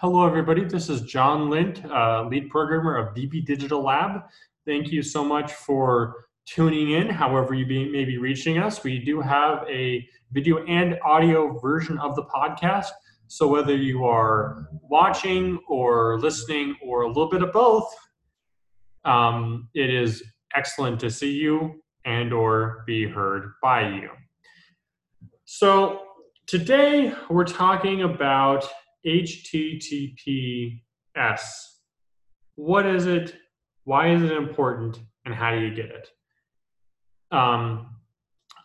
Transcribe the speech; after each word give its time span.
Hello, 0.00 0.26
everybody. 0.26 0.62
This 0.62 0.90
is 0.90 1.00
John 1.00 1.48
Lint, 1.48 1.82
uh, 1.86 2.26
lead 2.28 2.50
programmer 2.50 2.98
of 2.98 3.14
BB 3.14 3.46
Digital 3.46 3.82
Lab. 3.82 4.24
Thank 4.66 4.92
you 4.92 5.02
so 5.02 5.24
much 5.24 5.54
for 5.54 6.26
tuning 6.44 6.90
in, 6.90 7.08
however 7.08 7.54
you 7.54 7.64
be, 7.64 7.88
may 7.88 8.04
be 8.04 8.18
reaching 8.18 8.58
us. 8.58 8.84
We 8.84 8.98
do 8.98 9.22
have 9.22 9.64
a 9.66 10.06
video 10.32 10.62
and 10.66 10.98
audio 11.02 11.58
version 11.60 11.96
of 11.96 12.14
the 12.14 12.24
podcast. 12.24 12.88
So 13.28 13.48
whether 13.48 13.74
you 13.74 14.04
are 14.04 14.68
watching 14.82 15.58
or 15.66 16.20
listening 16.20 16.76
or 16.82 17.04
a 17.04 17.08
little 17.08 17.30
bit 17.30 17.42
of 17.42 17.54
both, 17.54 17.90
um, 19.06 19.70
it 19.72 19.88
is 19.88 20.22
excellent 20.54 21.00
to 21.00 21.10
see 21.10 21.32
you 21.32 21.82
and 22.04 22.34
or 22.34 22.84
be 22.86 23.08
heard 23.08 23.52
by 23.62 23.88
you. 23.88 24.10
So 25.46 26.02
today 26.46 27.14
we're 27.30 27.44
talking 27.44 28.02
about 28.02 28.68
HTTPS. 29.06 30.80
What 32.56 32.86
is 32.86 33.06
it? 33.06 33.36
Why 33.84 34.10
is 34.12 34.22
it 34.22 34.32
important? 34.32 34.98
And 35.24 35.34
how 35.34 35.52
do 35.52 35.60
you 35.60 35.74
get 35.74 35.86
it? 35.86 36.08
Um, 37.30 37.96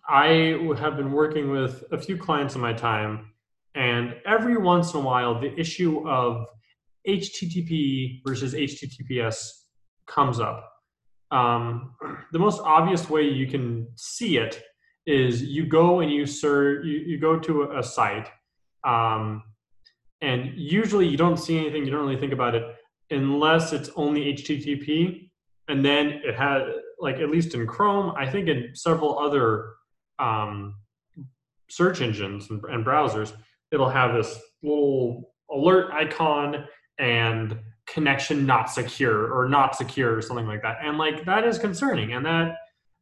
I 0.08 0.58
have 0.78 0.98
been 0.98 1.12
working 1.12 1.52
with 1.52 1.84
a 1.92 1.98
few 1.98 2.18
clients 2.18 2.56
in 2.56 2.62
my 2.62 2.74
time, 2.74 3.32
and 3.76 4.16
every 4.26 4.58
once 4.58 4.94
in 4.94 5.00
a 5.00 5.04
while, 5.04 5.40
the 5.40 5.58
issue 5.60 6.08
of 6.08 6.48
HTTP 7.08 8.22
versus 8.26 8.54
HTTPS 8.54 9.50
comes 10.08 10.40
up. 10.40 10.68
Um, 11.32 11.96
the 12.32 12.40
most 12.40 12.60
obvious 12.62 13.10
way 13.10 13.24
you 13.24 13.48
can 13.48 13.88
see 13.96 14.38
it 14.38 14.62
is 15.06 15.42
you 15.42 15.66
go 15.66 16.02
and 16.02 16.12
you 16.12 16.26
search, 16.26 16.86
you, 16.86 16.98
you 17.00 17.18
go 17.20 17.40
to 17.40 17.64
a, 17.64 17.80
a 17.80 17.84
site, 17.84 18.30
um, 18.84 19.44
and 20.22 20.54
usually 20.56 21.08
you 21.08 21.18
don't 21.18 21.38
see 21.38 21.58
anything, 21.58 21.86
you 21.86 21.92
don't 21.92 22.02
really 22.02 22.20
think 22.20 22.34
about 22.34 22.56
it 22.56 22.64
unless 23.10 23.74
it's 23.74 23.90
only 23.96 24.34
HTTP, 24.34 25.30
and 25.68 25.84
then 25.84 26.22
it 26.24 26.36
has 26.36 26.64
like 27.00 27.18
at 27.18 27.30
least 27.30 27.56
in 27.56 27.66
Chrome, 27.68 28.14
I 28.16 28.30
think 28.30 28.48
in 28.48 28.72
several 28.74 29.20
other 29.20 29.74
um, 30.20 30.76
search 31.70 32.02
engines 32.02 32.50
and, 32.50 32.64
and 32.66 32.86
browsers, 32.86 33.34
it'll 33.72 33.90
have 33.90 34.14
this 34.14 34.40
little 34.62 35.34
alert 35.50 35.92
icon 35.92 36.66
and 37.00 37.58
connection 37.88 38.46
not 38.46 38.70
secure 38.70 39.34
or 39.34 39.50
not 39.50 39.76
secure 39.76 40.16
or 40.16 40.22
something 40.22 40.48
like 40.48 40.62
that. 40.62 40.78
And 40.84 40.98
like 40.98 41.26
that 41.26 41.46
is 41.46 41.58
concerning. 41.58 42.14
And 42.14 42.26
that 42.26 42.56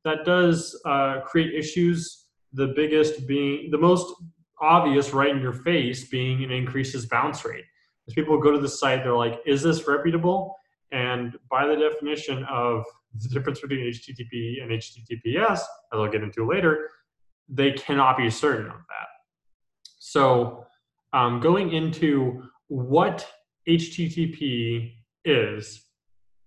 that 0.06 0.25
does 0.25 0.80
uh, 0.86 1.22
create 1.22 1.53
issues 1.53 2.25
the 2.53 2.67
biggest 2.67 3.28
being 3.28 3.70
the 3.70 3.78
most 3.78 4.14
obvious 4.62 5.14
right 5.14 5.30
in 5.30 5.42
your 5.42 5.54
face 5.54 6.08
being 6.08 6.44
an 6.44 6.52
increases 6.52 7.06
bounce 7.06 7.46
rate. 7.46 7.66
As 8.08 8.14
people 8.14 8.40
go 8.40 8.52
to 8.52 8.60
the 8.60 8.70
site 8.70 9.04
they're 9.04 9.16
like 9.16 9.42
is 9.46 9.62
this 9.62 9.88
reputable? 9.88 10.56
And 10.92 11.38
by 11.50 11.68
the 11.68 11.76
definition 11.76 12.44
of 12.46 12.84
the 13.22 13.30
difference 13.30 13.60
between 13.60 13.80
http 13.80 14.62
and 14.62 14.72
https 14.72 15.52
as 15.52 15.66
i'll 15.92 16.08
get 16.08 16.22
into 16.22 16.48
later 16.48 16.90
they 17.50 17.72
cannot 17.72 18.18
be 18.18 18.30
certain 18.30 18.68
of 18.68 18.78
that. 18.78 19.08
So 19.98 20.66
um, 21.14 21.40
going 21.40 21.74
into 21.74 22.44
what 22.68 23.28
http 23.68 24.94
is 25.26 25.86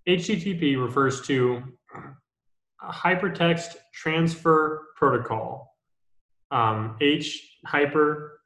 http 0.09 0.81
refers 0.81 1.21
to 1.23 1.63
a 2.83 2.93
hypertext 2.93 3.77
transfer 3.93 4.87
protocol. 4.97 5.72
Um, 6.53 6.97
H 7.00 7.58
hyper 7.67 8.41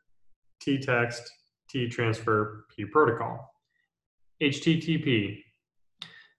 T 0.60 0.78
text 0.78 1.30
T 1.68 1.88
transfer 1.88 2.66
P 2.74 2.84
protocol. 2.86 3.52
HTTP. 4.42 5.42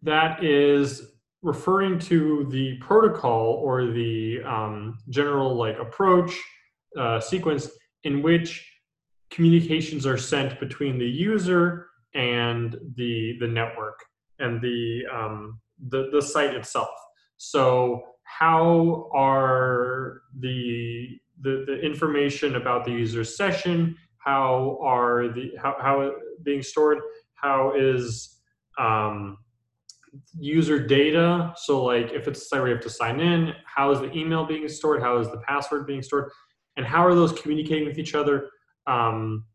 That 0.01 0.43
is 0.43 1.13
referring 1.41 1.99
to 1.99 2.47
the 2.49 2.77
protocol 2.77 3.59
or 3.63 3.87
the 3.87 4.41
um, 4.43 4.97
general 5.09 5.55
like 5.55 5.77
approach 5.79 6.31
uh, 6.97 7.19
sequence 7.19 7.69
in 8.03 8.21
which 8.23 8.67
communications 9.29 10.05
are 10.07 10.17
sent 10.17 10.59
between 10.59 10.97
the 10.97 11.05
user 11.05 11.87
and 12.15 12.77
the 12.95 13.37
the 13.39 13.47
network 13.47 14.03
and 14.39 14.61
the 14.61 15.03
um, 15.13 15.59
the, 15.89 16.09
the 16.11 16.21
site 16.21 16.55
itself. 16.55 16.89
So 17.37 18.03
how 18.23 19.09
are 19.13 20.21
the, 20.39 21.19
the, 21.41 21.63
the 21.67 21.79
information 21.79 22.55
about 22.55 22.85
the 22.85 22.91
user 22.91 23.23
session? 23.23 23.95
How 24.17 24.79
are 24.81 25.29
the 25.29 25.53
how, 25.61 25.75
how 25.79 26.11
being 26.43 26.61
stored? 26.61 26.99
How 27.35 27.73
is 27.75 28.39
um, 28.77 29.37
user 30.39 30.85
data? 30.85 31.53
So 31.55 31.83
like 31.83 32.11
if 32.11 32.27
it's 32.27 32.41
a 32.41 32.45
site 32.45 32.59
where 32.59 32.69
you 32.69 32.75
have 32.75 32.83
to 32.83 32.89
sign 32.89 33.19
in, 33.19 33.53
how 33.65 33.91
is 33.91 33.99
the 33.99 34.11
email 34.15 34.45
being 34.45 34.67
stored? 34.67 35.01
How 35.01 35.17
is 35.19 35.29
the 35.29 35.39
password 35.39 35.87
being 35.87 36.01
stored? 36.01 36.31
And 36.75 36.85
how 36.85 37.05
are 37.05 37.15
those 37.15 37.33
communicating 37.33 37.87
with 37.87 37.97
each 37.97 38.15
other? 38.15 38.49
Um, 38.85 39.45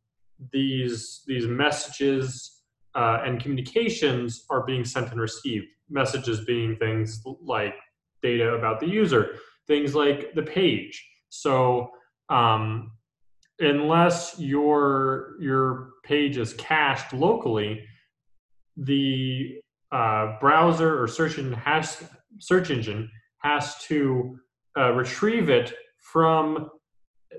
these 0.53 1.23
these 1.27 1.47
messages 1.47 2.63
uh, 2.95 3.23
and 3.25 3.41
communications 3.41 4.45
are 4.51 4.65
being 4.65 4.85
sent 4.85 5.11
and 5.11 5.21
received. 5.21 5.67
Messages 5.89 6.45
being 6.45 6.77
things 6.77 7.23
like 7.41 7.75
data 8.23 8.55
about 8.55 8.81
the 8.81 8.89
user, 8.89 9.37
things 9.67 9.95
like 9.95 10.35
the 10.35 10.43
page. 10.43 11.09
So 11.33 11.91
um, 12.29 12.93
unless 13.59 14.39
your 14.39 15.37
your 15.41 15.93
page 16.05 16.37
is 16.37 16.53
cached 16.55 17.15
locally, 17.15 17.83
the 18.77 19.61
uh, 19.91 20.39
browser 20.41 21.03
or 21.03 21.09
search 21.09 21.39
engine 21.39 21.55
has 21.55 22.05
search 22.39 22.69
engine 22.71 23.11
has 23.39 23.79
to 23.85 24.39
uh, 24.77 24.93
retrieve 24.93 25.49
it 25.49 25.73
from 26.13 26.69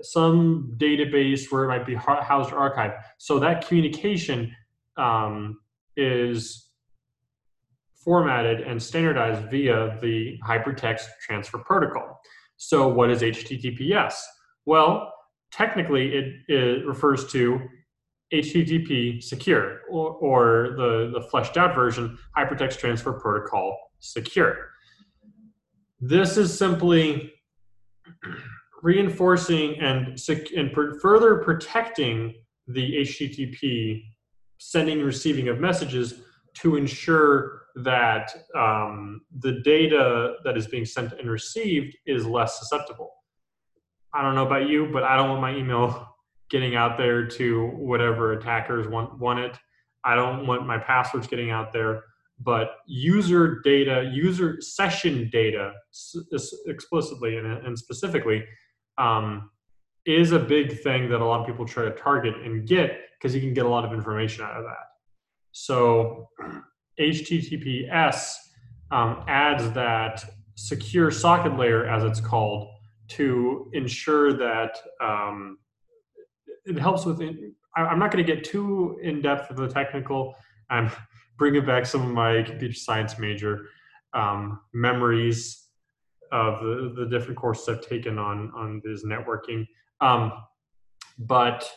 some 0.02 0.74
database 0.76 1.52
where 1.52 1.64
it 1.64 1.68
might 1.68 1.86
be 1.86 1.94
housed 1.94 2.52
or 2.52 2.68
archived. 2.68 3.00
So 3.18 3.38
that 3.38 3.64
communication 3.64 4.52
um, 4.96 5.60
is 5.96 6.68
formatted 8.04 8.60
and 8.60 8.82
standardized 8.82 9.48
via 9.50 9.98
the 10.02 10.36
hypertext 10.44 11.04
transfer 11.24 11.58
protocol. 11.58 12.20
So, 12.56 12.88
what 12.88 13.10
is 13.10 13.22
HTTPS? 13.22 14.14
Well, 14.66 15.12
technically, 15.52 16.14
it, 16.14 16.34
it 16.48 16.86
refers 16.86 17.30
to 17.32 17.60
HTTP 18.32 19.22
secure, 19.22 19.80
or, 19.90 20.10
or 20.12 20.74
the, 20.76 21.10
the 21.14 21.26
fleshed 21.28 21.56
out 21.56 21.74
version, 21.74 22.18
hypertext 22.36 22.78
transfer 22.78 23.12
protocol 23.12 23.76
secure. 24.00 24.70
This 26.00 26.36
is 26.36 26.56
simply 26.56 27.32
reinforcing 28.82 29.80
and, 29.80 30.18
and 30.56 30.72
further 31.00 31.36
protecting 31.36 32.34
the 32.66 32.96
HTTP 32.96 34.02
sending 34.58 34.98
and 34.98 35.06
receiving 35.06 35.48
of 35.48 35.60
messages 35.60 36.14
to 36.54 36.76
ensure 36.76 37.62
that 37.76 38.32
um, 38.54 39.22
the 39.38 39.60
data 39.64 40.34
that 40.44 40.56
is 40.56 40.66
being 40.66 40.84
sent 40.84 41.12
and 41.14 41.30
received 41.30 41.96
is 42.06 42.26
less 42.26 42.58
susceptible. 42.58 43.10
I 44.12 44.22
don't 44.22 44.36
know 44.36 44.46
about 44.46 44.68
you, 44.68 44.88
but 44.92 45.02
I 45.02 45.16
don't 45.16 45.28
want 45.28 45.40
my 45.40 45.56
email 45.56 46.08
getting 46.50 46.76
out 46.76 46.96
there 46.96 47.26
to 47.26 47.66
whatever 47.70 48.32
attackers 48.32 48.86
want, 48.86 49.18
want 49.18 49.40
it. 49.40 49.58
I 50.04 50.14
don't 50.14 50.46
want 50.46 50.66
my 50.66 50.78
passwords 50.78 51.26
getting 51.26 51.50
out 51.50 51.72
there. 51.72 52.04
But 52.38 52.76
user 52.86 53.60
data, 53.62 54.10
user 54.12 54.60
session 54.60 55.30
data, 55.30 55.72
explicitly 56.66 57.38
and, 57.38 57.46
and 57.46 57.78
specifically, 57.78 58.44
um, 58.98 59.50
is 60.04 60.32
a 60.32 60.38
big 60.38 60.80
thing 60.82 61.08
that 61.08 61.20
a 61.20 61.24
lot 61.24 61.40
of 61.40 61.46
people 61.46 61.64
try 61.64 61.84
to 61.84 61.92
target 61.92 62.34
and 62.44 62.66
get 62.66 62.98
because 63.18 63.34
you 63.34 63.40
can 63.40 63.54
get 63.54 63.64
a 63.64 63.68
lot 63.68 63.84
of 63.84 63.92
information 63.92 64.44
out 64.44 64.56
of 64.56 64.64
that. 64.64 64.93
So 65.54 66.28
HTTPS 67.00 68.34
um, 68.90 69.24
adds 69.28 69.70
that 69.72 70.24
secure 70.56 71.12
socket 71.12 71.56
layer, 71.56 71.86
as 71.86 72.02
it's 72.02 72.20
called, 72.20 72.68
to 73.10 73.70
ensure 73.72 74.32
that 74.32 74.76
um, 75.00 75.58
it 76.66 76.76
helps 76.76 77.04
with. 77.04 77.20
I'm 77.76 77.98
not 78.00 78.10
going 78.10 78.24
to 78.24 78.34
get 78.34 78.44
too 78.44 78.98
in 79.02 79.22
depth 79.22 79.50
of 79.50 79.56
the 79.56 79.68
technical. 79.68 80.34
I'm 80.70 80.90
bringing 81.38 81.64
back 81.64 81.86
some 81.86 82.02
of 82.02 82.08
my 82.08 82.42
computer 82.42 82.74
science 82.74 83.18
major 83.18 83.66
um, 84.12 84.60
memories 84.72 85.68
of 86.32 86.60
the, 86.60 86.94
the 86.96 87.06
different 87.06 87.38
courses 87.38 87.68
I've 87.68 87.86
taken 87.86 88.18
on 88.18 88.50
on 88.56 88.82
this 88.84 89.04
networking. 89.04 89.66
Um, 90.00 90.32
but 91.16 91.68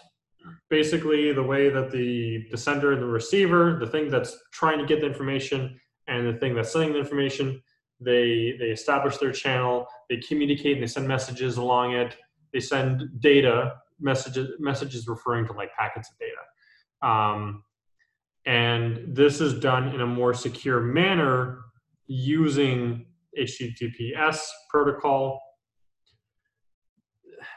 basically 0.70 1.32
the 1.34 1.44
way 1.44 1.70
that 1.70 1.92
the, 1.92 2.46
the 2.52 2.58
sender 2.58 2.94
and 2.94 3.02
the 3.02 3.08
receiver, 3.08 3.78
the 3.80 3.88
thing 3.88 4.10
that's 4.10 4.38
trying 4.52 4.80
to 4.80 4.86
get 4.86 5.02
the 5.02 5.08
information 5.08 5.80
and 6.08 6.28
the 6.28 6.40
thing 6.40 6.56
that's 6.56 6.72
sending 6.72 6.94
the 6.94 7.00
information, 7.00 7.62
they 8.00 8.56
they 8.60 8.68
establish 8.68 9.18
their 9.18 9.32
channel, 9.32 9.88
they 10.10 10.18
communicate, 10.18 10.74
and 10.74 10.84
they 10.84 10.88
send 10.88 11.08
messages 11.08 11.58
along 11.58 11.94
it. 11.94 12.16
They 12.54 12.60
send 12.60 13.10
data 13.20 13.74
messages 14.00 14.52
messages 14.60 15.08
referring 15.08 15.46
to 15.48 15.54
like 15.54 15.72
packets 15.78 16.10
of 16.12 16.16
data. 16.20 16.44
Um, 17.12 17.64
And 18.46 19.16
this 19.16 19.42
is 19.42 19.60
done 19.60 19.90
in 19.90 20.02
a 20.02 20.08
more 20.08 20.34
secure 20.34 20.80
manner 20.80 21.60
using 22.08 23.06
HTTPS 23.38 24.40
protocol. 24.70 25.42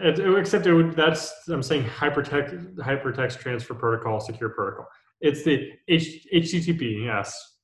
Except 0.00 0.66
it 0.66 0.74
would, 0.74 0.94
that's 0.94 1.32
I'm 1.48 1.62
saying 1.62 1.84
hypertext 1.84 2.76
hypertext 2.76 3.38
transfer 3.38 3.74
protocol, 3.74 4.20
secure 4.20 4.50
protocol. 4.50 4.86
It's 5.20 5.42
the 5.44 5.70
H, 5.88 6.26
HTTP, 6.34 7.04
yes, 7.04 7.58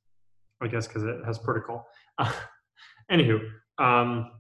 I 0.62 0.68
guess 0.68 0.86
because 0.86 1.02
it 1.02 1.16
has 1.24 1.38
protocol. 1.38 1.86
Uh, 2.18 2.32
anywho, 3.12 3.40
um, 3.78 4.30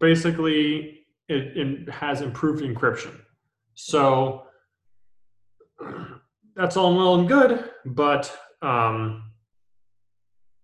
basically 0.00 1.06
it, 1.28 1.56
it 1.56 1.90
has 1.90 2.20
improved 2.20 2.62
encryption. 2.62 3.20
So 3.74 4.44
that's 6.54 6.76
all 6.76 6.94
well 6.96 7.14
and 7.14 7.28
good, 7.28 7.70
but 7.86 8.36
um, 8.60 9.32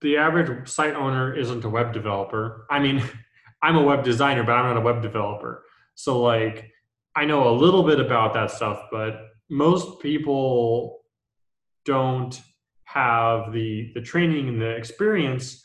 the 0.01 0.17
average 0.17 0.69
site 0.69 0.95
owner 0.95 1.35
isn't 1.35 1.65
a 1.65 1.69
web 1.69 1.93
developer. 1.93 2.67
I 2.71 2.79
mean, 2.79 3.03
I'm 3.63 3.77
a 3.77 3.83
web 3.83 4.05
designer, 4.05 4.45
but 4.45 4.53
I'm 4.53 4.67
not 4.67 4.77
a 4.77 4.85
web 4.85 5.03
developer. 5.03 5.65
So 5.95 6.21
like 6.21 6.71
I 7.17 7.25
know 7.25 7.49
a 7.49 7.55
little 7.55 7.83
bit 7.83 8.01
about 8.01 8.35
that 8.35 8.51
stuff, 8.51 8.83
but 8.91 9.21
most 9.51 10.01
people 10.01 11.01
don't 11.85 12.41
have 12.85 13.53
the 13.53 13.91
the 13.95 14.01
training 14.01 14.49
and 14.49 14.61
the 14.61 14.71
experience 14.71 15.65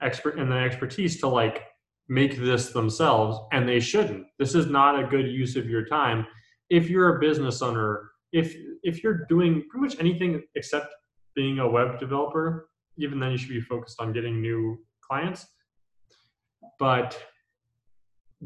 expert 0.00 0.38
and 0.38 0.50
the 0.50 0.56
expertise 0.56 1.20
to 1.20 1.28
like 1.28 1.64
make 2.08 2.36
this 2.36 2.70
themselves 2.70 3.38
and 3.52 3.68
they 3.68 3.80
shouldn't. 3.80 4.26
This 4.38 4.54
is 4.54 4.66
not 4.66 5.02
a 5.02 5.06
good 5.06 5.26
use 5.26 5.56
of 5.56 5.68
your 5.68 5.84
time 5.84 6.26
if 6.70 6.88
you're 6.88 7.16
a 7.16 7.20
business 7.20 7.62
owner, 7.62 8.10
if 8.32 8.56
if 8.82 9.02
you're 9.02 9.26
doing 9.28 9.64
pretty 9.68 9.82
much 9.86 10.00
anything 10.00 10.42
except 10.54 10.94
being 11.34 11.58
a 11.58 11.68
web 11.68 11.98
developer, 11.98 12.68
even 12.98 13.18
then 13.20 13.32
you 13.32 13.38
should 13.38 13.48
be 13.48 13.60
focused 13.60 14.00
on 14.00 14.12
getting 14.12 14.40
new 14.40 14.78
clients. 15.00 15.46
But 16.78 17.20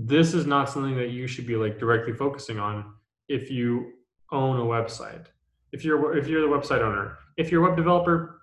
this 0.01 0.33
is 0.33 0.47
not 0.47 0.71
something 0.71 0.97
that 0.97 1.11
you 1.11 1.27
should 1.27 1.47
be 1.47 1.57
like 1.57 1.77
directly 1.77 2.13
focusing 2.13 2.61
on 2.61 2.95
if 3.29 3.51
you 3.51 3.95
own 4.31 4.57
a 4.61 4.63
website. 4.63 5.27
If 5.73 5.85
you're 5.85 6.17
if 6.17 6.29
you're 6.29 6.41
the 6.41 6.47
website 6.47 6.81
owner, 6.81 7.19
if 7.37 7.51
you're 7.51 7.65
a 7.65 7.69
web 7.69 7.77
developer, 7.77 8.43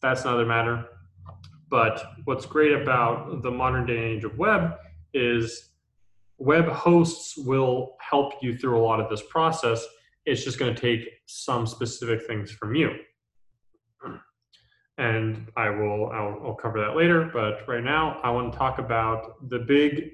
that's 0.00 0.24
another 0.24 0.46
matter. 0.46 0.86
But 1.68 2.02
what's 2.24 2.46
great 2.46 2.72
about 2.72 3.42
the 3.42 3.50
modern 3.50 3.84
day 3.84 3.98
age 3.98 4.24
of 4.24 4.38
web 4.38 4.78
is 5.12 5.70
web 6.38 6.66
hosts 6.66 7.36
will 7.36 7.96
help 8.00 8.32
you 8.40 8.56
through 8.56 8.78
a 8.78 8.82
lot 8.82 8.98
of 8.98 9.10
this 9.10 9.22
process. 9.28 9.84
It's 10.24 10.42
just 10.42 10.58
going 10.58 10.74
to 10.74 10.80
take 10.80 11.08
some 11.26 11.66
specific 11.66 12.26
things 12.26 12.50
from 12.50 12.74
you 12.74 12.96
and 14.98 15.48
I 15.56 15.68
will 15.68 16.10
I'll, 16.10 16.40
I'll, 16.42 16.54
cover 16.54 16.80
that 16.80 16.96
later. 16.96 17.28
But 17.30 17.68
right 17.68 17.84
now, 17.84 18.18
I 18.22 18.30
want 18.30 18.50
to 18.52 18.58
talk 18.58 18.78
about 18.78 19.48
the 19.50 19.58
big 19.58 20.12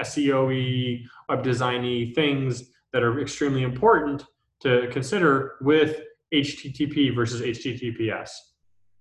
SEO 0.00 1.00
web 1.28 1.42
designy 1.44 2.14
things 2.14 2.70
that 2.92 3.02
are 3.02 3.20
extremely 3.20 3.62
important 3.62 4.24
to 4.60 4.88
consider 4.90 5.54
with 5.60 6.02
HTTP 6.34 7.14
versus 7.14 7.40
HTTPS, 7.40 8.30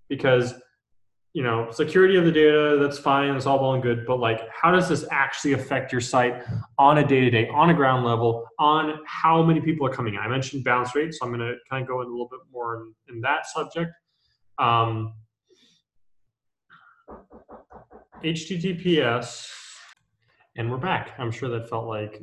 because 0.08 0.54
you 1.34 1.44
know 1.44 1.70
security 1.72 2.16
of 2.18 2.26
the 2.26 2.32
data 2.32 2.78
that's 2.82 2.98
fine 2.98 3.36
it's 3.36 3.46
all 3.46 3.60
well 3.60 3.74
and 3.74 3.84
good 3.84 4.04
but 4.08 4.20
like 4.20 4.42
how 4.50 4.72
does 4.72 4.90
this 4.90 5.06
actually 5.12 5.54
affect 5.54 5.92
your 5.92 6.02
site 6.02 6.44
on 6.80 6.98
a 6.98 7.08
day-to-day 7.08 7.48
on 7.54 7.70
a 7.70 7.74
ground 7.74 8.04
level 8.04 8.48
on 8.58 9.00
how 9.06 9.44
many 9.44 9.62
people 9.62 9.86
are 9.86 9.94
coming 9.94 10.16
in? 10.16 10.20
I 10.20 10.28
mentioned 10.28 10.64
bounce 10.64 10.96
rate 10.96 11.14
so 11.14 11.28
i'm 11.28 11.32
going 11.32 11.48
to 11.48 11.56
kind 11.70 11.84
of 11.84 11.88
go 11.88 12.02
in 12.02 12.08
a 12.08 12.10
little 12.10 12.28
bit 12.28 12.40
more 12.52 12.78
in, 12.78 13.16
in 13.16 13.22
that 13.22 13.46
subject. 13.46 13.92
Um, 14.58 15.14
HTTPS, 18.24 19.48
and 20.60 20.70
we're 20.70 20.78
back. 20.78 21.12
I'm 21.18 21.32
sure 21.32 21.48
that 21.50 21.70
felt 21.70 21.88
like 21.88 22.22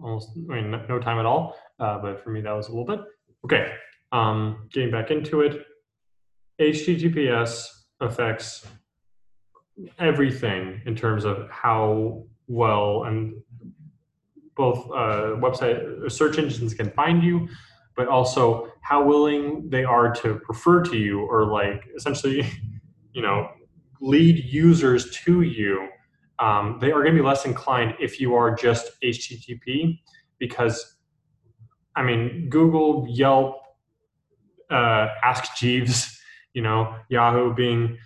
almost 0.00 0.28
I 0.50 0.60
mean, 0.60 0.70
no 0.90 0.98
time 0.98 1.18
at 1.18 1.24
all, 1.24 1.56
uh, 1.80 1.98
but 1.98 2.22
for 2.22 2.30
me 2.30 2.42
that 2.42 2.52
was 2.52 2.68
a 2.68 2.70
little 2.70 2.84
bit. 2.84 3.00
Okay, 3.46 3.72
um, 4.12 4.68
getting 4.70 4.90
back 4.90 5.10
into 5.10 5.40
it. 5.40 5.64
HTTPS 6.60 7.66
affects 8.00 8.66
everything 9.98 10.82
in 10.84 10.94
terms 10.94 11.24
of 11.24 11.48
how 11.50 12.24
well 12.46 13.04
and 13.04 13.40
both 14.54 14.90
uh, 14.90 15.36
website 15.38 16.12
search 16.12 16.36
engines 16.36 16.74
can 16.74 16.90
find 16.90 17.22
you, 17.22 17.48
but 17.96 18.06
also 18.06 18.70
how 18.82 19.02
willing 19.02 19.70
they 19.70 19.84
are 19.84 20.12
to 20.12 20.42
refer 20.48 20.82
to 20.82 20.96
you 20.98 21.20
or 21.20 21.46
like 21.46 21.88
essentially, 21.96 22.46
you 23.14 23.22
know, 23.22 23.48
lead 24.02 24.44
users 24.44 25.10
to 25.24 25.40
you. 25.40 25.88
Um, 26.38 26.78
they 26.80 26.90
are 26.92 27.02
going 27.02 27.16
to 27.16 27.22
be 27.22 27.26
less 27.26 27.44
inclined 27.44 27.94
if 27.98 28.20
you 28.20 28.34
are 28.34 28.54
just 28.54 28.92
HTTP 29.02 29.98
because, 30.38 30.96
I 31.96 32.02
mean, 32.02 32.48
Google, 32.48 33.06
Yelp, 33.08 33.56
uh, 34.70 35.08
Ask 35.24 35.56
Jeeves, 35.56 36.20
you 36.54 36.62
know, 36.62 36.94
Yahoo 37.08 37.54
being 37.54 37.98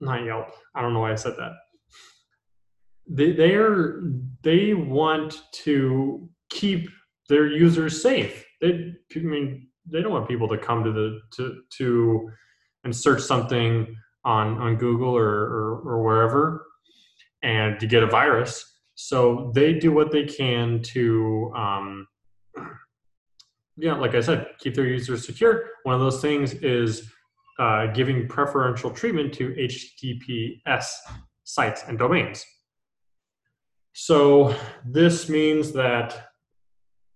not 0.00 0.24
Yelp. 0.24 0.48
I 0.74 0.82
don't 0.82 0.92
know 0.92 1.00
why 1.00 1.12
I 1.12 1.16
said 1.16 1.34
that. 1.38 1.52
They 3.08 3.32
they 3.32 3.54
are 3.54 4.02
they 4.42 4.74
want 4.74 5.42
to 5.64 6.28
keep 6.50 6.88
their 7.28 7.46
users 7.46 8.02
safe 8.02 8.44
they 8.62 8.94
I 9.14 9.18
mean 9.18 9.68
they 9.84 10.00
don't 10.00 10.12
want 10.12 10.28
people 10.28 10.48
to 10.48 10.56
come 10.56 10.82
to 10.84 10.92
the 10.92 11.20
to 11.32 11.62
to 11.78 12.30
and 12.84 12.96
search 12.96 13.20
something 13.20 13.94
on 14.24 14.58
on 14.58 14.76
Google 14.76 15.14
or, 15.14 15.28
or, 15.28 15.80
or 15.80 16.02
wherever 16.02 16.66
and 17.42 17.78
to 17.80 17.86
get 17.86 18.02
a 18.02 18.06
virus. 18.06 18.64
So 18.94 19.50
they 19.54 19.74
do 19.74 19.92
what 19.92 20.12
they 20.12 20.24
can 20.24 20.82
to 20.82 21.52
um, 21.56 22.06
yeah, 23.76 23.94
like 23.94 24.14
I 24.14 24.20
said, 24.20 24.48
keep 24.58 24.74
their 24.74 24.86
users 24.86 25.26
secure. 25.26 25.64
One 25.84 25.94
of 25.94 26.00
those 26.00 26.20
things 26.20 26.54
is 26.54 27.10
uh, 27.58 27.86
giving 27.86 28.28
preferential 28.28 28.90
treatment 28.90 29.32
to 29.34 29.50
HTTPS 29.54 30.86
sites 31.44 31.84
and 31.88 31.98
domains. 31.98 32.44
So 33.94 34.54
this 34.84 35.28
means 35.28 35.72
that 35.72 36.28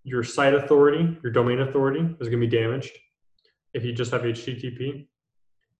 your 0.02 0.22
site 0.22 0.54
authority, 0.54 1.18
your 1.22 1.32
domain 1.32 1.60
authority 1.60 2.00
is 2.20 2.28
going 2.28 2.40
to 2.40 2.46
be 2.46 2.56
damaged 2.56 2.96
if 3.74 3.84
you 3.84 3.92
just 3.92 4.12
have 4.12 4.22
HTTP. 4.22 5.06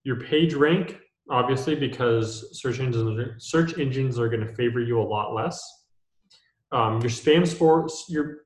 Your 0.03 0.19
page 0.19 0.53
rank, 0.53 0.99
obviously, 1.29 1.75
because 1.75 2.59
search 2.59 2.79
engines 2.79 3.43
search 3.43 3.77
engines 3.77 4.19
are 4.19 4.29
going 4.29 4.45
to 4.45 4.53
favor 4.55 4.79
you 4.79 5.01
a 5.01 5.03
lot 5.03 5.33
less. 5.33 5.61
Um, 6.71 6.99
your 7.01 7.09
spam 7.09 7.47
scores, 7.47 8.05
your 8.09 8.39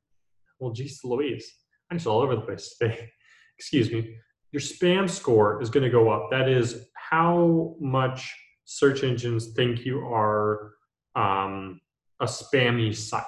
well, 0.59 0.71
geez, 0.71 1.01
Louise, 1.03 1.51
I'm 1.89 1.97
just 1.97 2.07
all 2.07 2.21
over 2.21 2.35
the 2.35 2.41
place 2.41 2.75
today. 2.79 3.09
Excuse 3.57 3.91
me. 3.91 4.15
Your 4.51 4.61
spam 4.61 5.09
score 5.09 5.61
is 5.61 5.69
going 5.69 5.83
to 5.83 5.89
go 5.89 6.09
up. 6.09 6.29
That 6.29 6.49
is 6.49 6.87
how 6.95 7.75
much 7.79 8.33
search 8.65 9.03
engines 9.03 9.53
think 9.53 9.85
you 9.85 9.99
are 9.99 10.73
um, 11.15 11.79
a 12.19 12.25
spammy 12.25 12.95
site. 12.95 13.25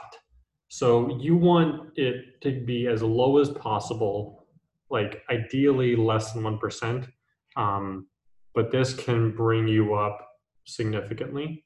So 0.70 1.20
you 1.20 1.36
want 1.36 1.98
it 1.98 2.42
to 2.42 2.64
be 2.66 2.88
as 2.88 3.04
low 3.04 3.38
as 3.38 3.50
possible, 3.50 4.48
like 4.90 5.22
ideally 5.30 5.96
less 5.96 6.34
than 6.34 6.44
1%. 6.44 7.08
Um, 7.56 8.08
but 8.54 8.72
this 8.72 8.94
can 8.94 9.32
bring 9.32 9.68
you 9.68 9.96
up 9.96 10.28
significantly. 10.66 11.66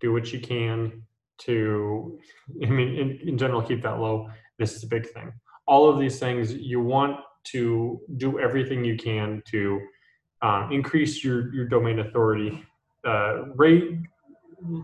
Do 0.00 0.12
what 0.12 0.32
you 0.32 0.40
can 0.40 1.02
to, 1.42 2.18
I 2.62 2.66
mean, 2.66 2.94
in, 2.96 3.28
in 3.28 3.38
general, 3.38 3.62
keep 3.62 3.82
that 3.82 4.00
low. 4.00 4.30
This 4.58 4.76
is 4.76 4.84
a 4.84 4.88
big 4.88 5.08
thing. 5.10 5.32
All 5.66 5.88
of 5.88 5.98
these 5.98 6.18
things, 6.18 6.54
you 6.54 6.80
want 6.80 7.20
to 7.44 8.00
do 8.16 8.38
everything 8.38 8.84
you 8.84 8.96
can 8.96 9.42
to 9.50 9.80
um, 10.42 10.72
increase 10.72 11.22
your, 11.22 11.52
your 11.54 11.66
domain 11.66 12.00
authority, 12.00 12.64
uh, 13.06 13.46
rate, 13.54 13.98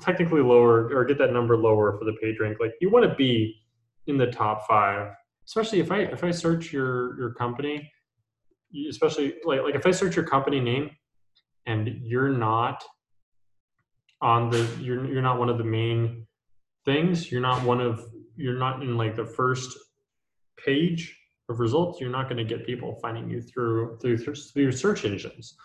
technically 0.00 0.40
lower 0.40 0.94
or 0.94 1.04
get 1.04 1.18
that 1.18 1.32
number 1.32 1.56
lower 1.56 1.96
for 1.98 2.04
the 2.04 2.12
page 2.22 2.36
rank. 2.40 2.58
Like 2.60 2.72
you 2.80 2.90
want 2.90 3.08
to 3.08 3.14
be 3.14 3.56
in 4.06 4.16
the 4.16 4.26
top 4.26 4.66
five, 4.66 5.12
especially 5.46 5.80
if 5.80 5.90
I 5.90 6.00
if 6.00 6.22
I 6.22 6.30
search 6.30 6.72
your 6.72 7.18
your 7.18 7.34
company, 7.34 7.90
especially 8.88 9.34
like 9.44 9.62
like 9.62 9.74
if 9.74 9.86
I 9.86 9.90
search 9.90 10.16
your 10.16 10.26
company 10.26 10.60
name 10.60 10.90
and 11.66 11.88
you're 12.02 12.28
not 12.28 12.85
on 14.21 14.50
the 14.50 14.68
you're 14.80 15.04
you're 15.06 15.23
not 15.23 15.38
one 15.38 15.49
of 15.49 15.59
the 15.59 15.64
main 15.64 16.26
things. 16.85 17.30
You're 17.30 17.40
not 17.40 17.62
one 17.62 17.80
of 17.80 18.04
you're 18.37 18.59
not 18.59 18.83
in 18.83 18.97
like 18.97 19.16
the 19.16 19.26
first 19.26 19.76
page 20.64 21.16
of 21.49 21.61
results. 21.61 22.00
You're 22.00 22.11
not 22.11 22.28
going 22.28 22.38
to 22.38 22.44
get 22.44 22.66
people 22.66 22.99
finding 23.02 23.28
you 23.28 23.42
through 23.42 23.99
through 24.00 24.18
through 24.18 24.73
search 24.73 25.04
engines. 25.04 25.56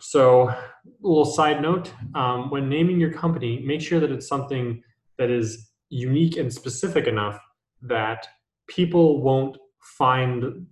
So, 0.00 0.48
a 0.48 0.58
little 1.00 1.24
side 1.24 1.62
note 1.62 1.92
um, 2.16 2.50
when 2.50 2.68
naming 2.68 2.98
your 2.98 3.12
company, 3.12 3.62
make 3.64 3.80
sure 3.80 4.00
that 4.00 4.10
it's 4.10 4.26
something 4.26 4.82
that 5.16 5.30
is 5.30 5.70
unique 5.90 6.36
and 6.36 6.52
specific 6.52 7.06
enough 7.06 7.38
that 7.82 8.26
people 8.68 9.22
won't 9.22 9.56
find 9.98 10.66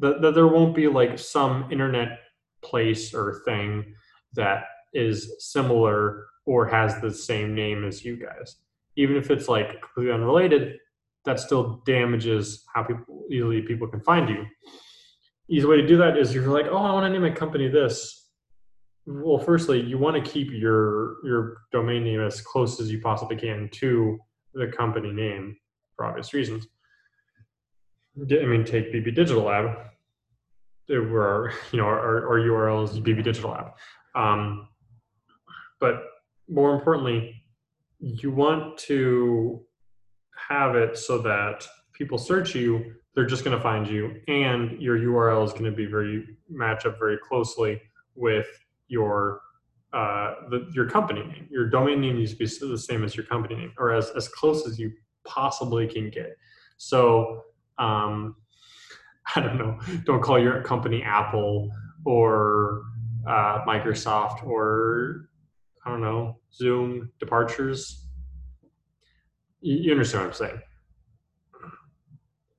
that, 0.00 0.22
that 0.22 0.34
there 0.34 0.48
won't 0.48 0.74
be 0.74 0.88
like 0.88 1.18
some 1.18 1.70
internet 1.70 2.18
place 2.62 3.14
or 3.14 3.42
thing 3.44 3.94
that 4.34 4.64
is 4.94 5.36
similar 5.38 6.26
or 6.46 6.66
has 6.66 7.00
the 7.00 7.12
same 7.12 7.54
name 7.54 7.84
as 7.84 8.04
you 8.04 8.16
guys. 8.16 8.56
Even 8.96 9.16
if 9.16 9.30
it's 9.30 9.48
like 9.48 9.80
completely 9.80 10.12
unrelated, 10.12 10.78
that 11.24 11.38
still 11.38 11.82
damages 11.84 12.64
how 12.74 12.82
people 12.82 13.24
easily 13.30 13.62
people 13.62 13.86
can 13.86 14.00
find 14.00 14.28
you. 14.28 14.44
Easy 15.50 15.66
way 15.66 15.76
to 15.76 15.86
do 15.86 15.96
that 15.98 16.16
is 16.16 16.34
you're 16.34 16.48
like, 16.48 16.66
oh, 16.70 16.76
I 16.76 16.92
want 16.92 17.04
to 17.04 17.10
name 17.10 17.22
my 17.22 17.30
company 17.30 17.68
this. 17.68 18.30
Well, 19.06 19.38
firstly, 19.38 19.80
you 19.80 19.98
want 19.98 20.22
to 20.22 20.30
keep 20.30 20.50
your 20.50 21.24
your 21.24 21.58
domain 21.72 22.04
name 22.04 22.20
as 22.20 22.40
close 22.40 22.80
as 22.80 22.90
you 22.90 23.00
possibly 23.00 23.36
can 23.36 23.68
to 23.74 24.18
the 24.54 24.66
company 24.68 25.12
name 25.12 25.56
for 25.96 26.04
obvious 26.04 26.34
reasons. 26.34 26.66
I 28.20 28.44
mean, 28.44 28.64
take 28.64 28.92
BB 28.92 29.14
Digital 29.14 29.44
Lab. 29.44 29.76
Where 30.88 31.52
you 31.72 31.78
know 31.78 31.86
our, 31.86 32.28
our 32.28 32.38
URL 32.38 32.84
is 32.84 32.98
BB 33.00 33.24
Digital 33.24 33.50
Lab, 33.50 33.72
um, 34.14 34.68
but 35.80 36.04
more 36.48 36.74
importantly, 36.74 37.42
you 37.98 38.30
want 38.30 38.78
to 38.78 39.62
have 40.48 40.76
it 40.76 40.96
so 40.96 41.18
that 41.18 41.66
people 41.92 42.16
search 42.16 42.54
you, 42.54 42.94
they're 43.14 43.26
just 43.26 43.44
going 43.44 43.56
to 43.56 43.62
find 43.62 43.86
you, 43.86 44.20
and 44.28 44.80
your 44.80 44.98
URL 44.98 45.44
is 45.44 45.52
going 45.52 45.64
to 45.64 45.72
be 45.72 45.86
very 45.86 46.24
match 46.48 46.86
up 46.86 46.98
very 46.98 47.18
closely 47.18 47.80
with 48.14 48.46
your 48.88 49.40
uh, 49.92 50.34
the, 50.50 50.70
your 50.74 50.88
company 50.88 51.22
name. 51.22 51.48
Your 51.50 51.68
domain 51.68 52.00
name 52.00 52.16
needs 52.16 52.32
to 52.32 52.38
be 52.38 52.46
the 52.46 52.78
same 52.78 53.04
as 53.04 53.16
your 53.16 53.26
company 53.26 53.56
name, 53.56 53.72
or 53.78 53.92
as 53.92 54.10
as 54.10 54.28
close 54.28 54.66
as 54.66 54.78
you 54.78 54.92
possibly 55.24 55.86
can 55.86 56.10
get. 56.10 56.36
So 56.76 57.42
um, 57.78 58.36
I 59.36 59.40
don't 59.40 59.58
know. 59.58 59.78
Don't 60.04 60.22
call 60.22 60.38
your 60.38 60.62
company 60.62 61.02
Apple 61.02 61.70
or 62.04 62.82
uh, 63.26 63.64
Microsoft 63.66 64.46
or 64.46 65.28
I 65.84 65.90
don't 65.90 66.00
know 66.00 66.38
Zoom 66.52 67.12
departures. 67.20 68.06
You, 69.60 69.90
understand 69.90 70.24
what 70.24 70.28
I'm 70.28 70.34
saying? 70.34 70.60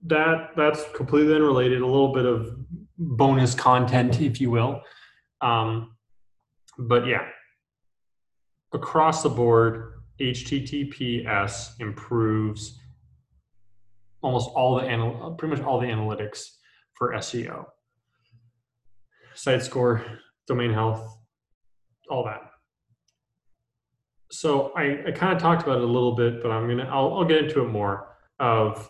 That 0.08 0.52
that's 0.56 0.84
completely 0.96 1.36
unrelated. 1.36 1.82
A 1.82 1.86
little 1.86 2.14
bit 2.14 2.26
of 2.26 2.56
bonus 2.98 3.56
content, 3.56 4.22
if 4.22 4.40
you 4.42 4.52
will. 4.52 4.82
Um, 5.42 5.96
but 6.78 7.08
yeah, 7.08 7.26
across 8.74 9.24
the 9.24 9.30
board, 9.30 9.94
HTTPS 10.20 11.80
improves 11.80 12.80
almost 14.22 14.50
all 14.50 14.76
the 14.76 14.86
anal- 14.86 15.36
pretty 15.38 15.56
much 15.56 15.66
all 15.66 15.80
the 15.80 15.88
analytics 15.88 16.59
for 17.00 17.14
SEO, 17.14 17.66
site 19.34 19.64
score, 19.64 20.06
domain 20.48 20.72
health, 20.72 21.18
all 22.12 22.26
that. 22.26 22.42
So 24.32 24.72
I, 24.76 25.08
I 25.08 25.12
kind 25.12 25.34
of 25.34 25.42
talked 25.42 25.64
about 25.64 25.78
it 25.78 25.84
a 25.84 25.88
little 25.88 26.16
bit, 26.16 26.44
but 26.44 26.52
I'm 26.52 26.68
gonna 26.68 26.84
I'll, 26.84 27.16
I'll 27.16 27.26
get 27.26 27.46
into 27.46 27.64
it 27.64 27.70
more 27.70 28.16
of 28.40 28.88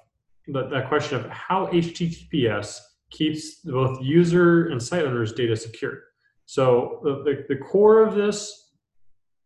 the, 0.47 0.67
that 0.67 0.89
question 0.89 1.17
of 1.17 1.29
how 1.29 1.67
HTTPS 1.67 2.79
keeps 3.11 3.55
both 3.61 4.01
user 4.01 4.67
and 4.67 4.81
site 4.81 5.05
owners 5.05 5.31
data 5.31 5.55
secure. 5.55 5.99
So 6.45 6.99
the, 7.03 7.23
the, 7.23 7.55
the 7.55 7.61
core 7.61 8.03
of 8.03 8.15
this 8.15 8.71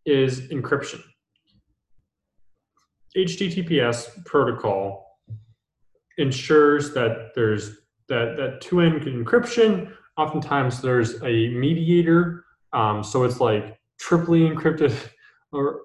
is 0.06 0.50
encryption. 0.50 1.02
HTTPS 3.16 4.26
protocol 4.26 5.20
ensures 6.18 6.94
that 6.94 7.32
there's 7.36 7.83
that 8.14 8.38
that 8.38 8.62
two-end 8.62 9.02
encryption. 9.02 9.94
Oftentimes, 10.18 10.82
there's 10.82 11.22
a 11.24 11.50
mediator, 11.50 12.46
um, 12.72 13.04
so 13.04 13.24
it's 13.24 13.40
like 13.40 13.80
triply 14.00 14.42
encrypted, 14.42 14.94
or 15.52 15.82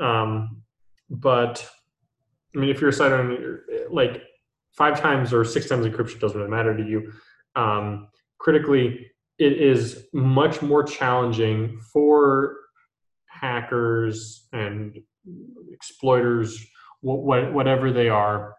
um, 0.00 0.62
but 1.08 1.66
I 2.54 2.58
mean, 2.58 2.70
if 2.70 2.80
you're 2.80 2.90
a 2.90 2.92
site 2.92 3.12
owner, 3.12 3.64
like 3.90 4.22
five 4.76 5.00
times 5.00 5.32
or 5.32 5.44
six 5.44 5.68
times 5.68 5.86
encryption 5.86 6.18
doesn't 6.20 6.38
really 6.38 6.50
matter 6.50 6.76
to 6.76 6.82
you. 6.82 7.12
Um, 7.54 8.08
critically, 8.38 9.10
it 9.38 9.52
is 9.52 10.06
much 10.12 10.62
more 10.62 10.82
challenging 10.82 11.78
for 11.92 12.56
hackers 13.26 14.48
and 14.52 14.98
exploiters, 15.72 16.64
whatever 17.00 17.92
they 17.92 18.08
are, 18.08 18.54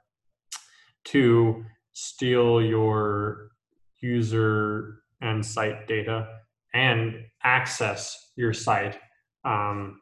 to 1.05 1.63
steal 2.03 2.59
your 2.63 3.51
user 3.99 5.03
and 5.21 5.45
site 5.45 5.87
data 5.87 6.27
and 6.73 7.13
access 7.43 8.31
your 8.35 8.53
site 8.53 8.97
um, 9.45 10.01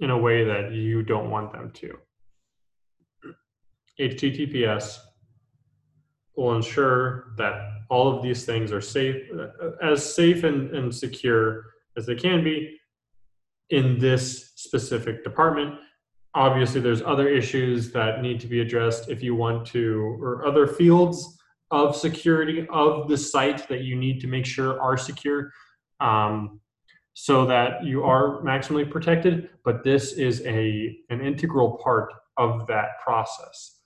in 0.00 0.10
a 0.10 0.18
way 0.18 0.44
that 0.44 0.72
you 0.72 1.02
don't 1.02 1.30
want 1.30 1.52
them 1.52 1.70
to. 1.72 1.96
HTTPS 3.98 4.98
will 6.36 6.54
ensure 6.54 7.32
that 7.38 7.54
all 7.88 8.14
of 8.14 8.22
these 8.22 8.44
things 8.44 8.70
are 8.70 8.82
safe, 8.82 9.22
uh, 9.32 9.70
as 9.82 10.14
safe 10.14 10.44
and, 10.44 10.70
and 10.76 10.94
secure 10.94 11.64
as 11.96 12.04
they 12.04 12.16
can 12.16 12.44
be 12.44 12.76
in 13.70 13.98
this 13.98 14.52
specific 14.56 15.24
department 15.24 15.76
obviously 16.34 16.80
there's 16.80 17.02
other 17.02 17.28
issues 17.28 17.92
that 17.92 18.20
need 18.20 18.40
to 18.40 18.46
be 18.46 18.60
addressed 18.60 19.08
if 19.08 19.22
you 19.22 19.34
want 19.34 19.66
to 19.66 20.18
or 20.20 20.46
other 20.46 20.66
fields 20.66 21.38
of 21.70 21.96
security 21.96 22.66
of 22.70 23.08
the 23.08 23.16
site 23.16 23.68
that 23.68 23.82
you 23.82 23.96
need 23.96 24.20
to 24.20 24.26
make 24.26 24.46
sure 24.46 24.80
are 24.80 24.96
secure 24.96 25.52
um, 26.00 26.60
so 27.14 27.46
that 27.46 27.84
you 27.84 28.02
are 28.02 28.42
maximally 28.42 28.88
protected. 28.88 29.48
But 29.64 29.84
this 29.84 30.12
is 30.12 30.42
a 30.44 30.96
an 31.10 31.20
integral 31.20 31.78
part 31.82 32.12
of 32.36 32.66
that 32.66 33.00
process. 33.02 33.80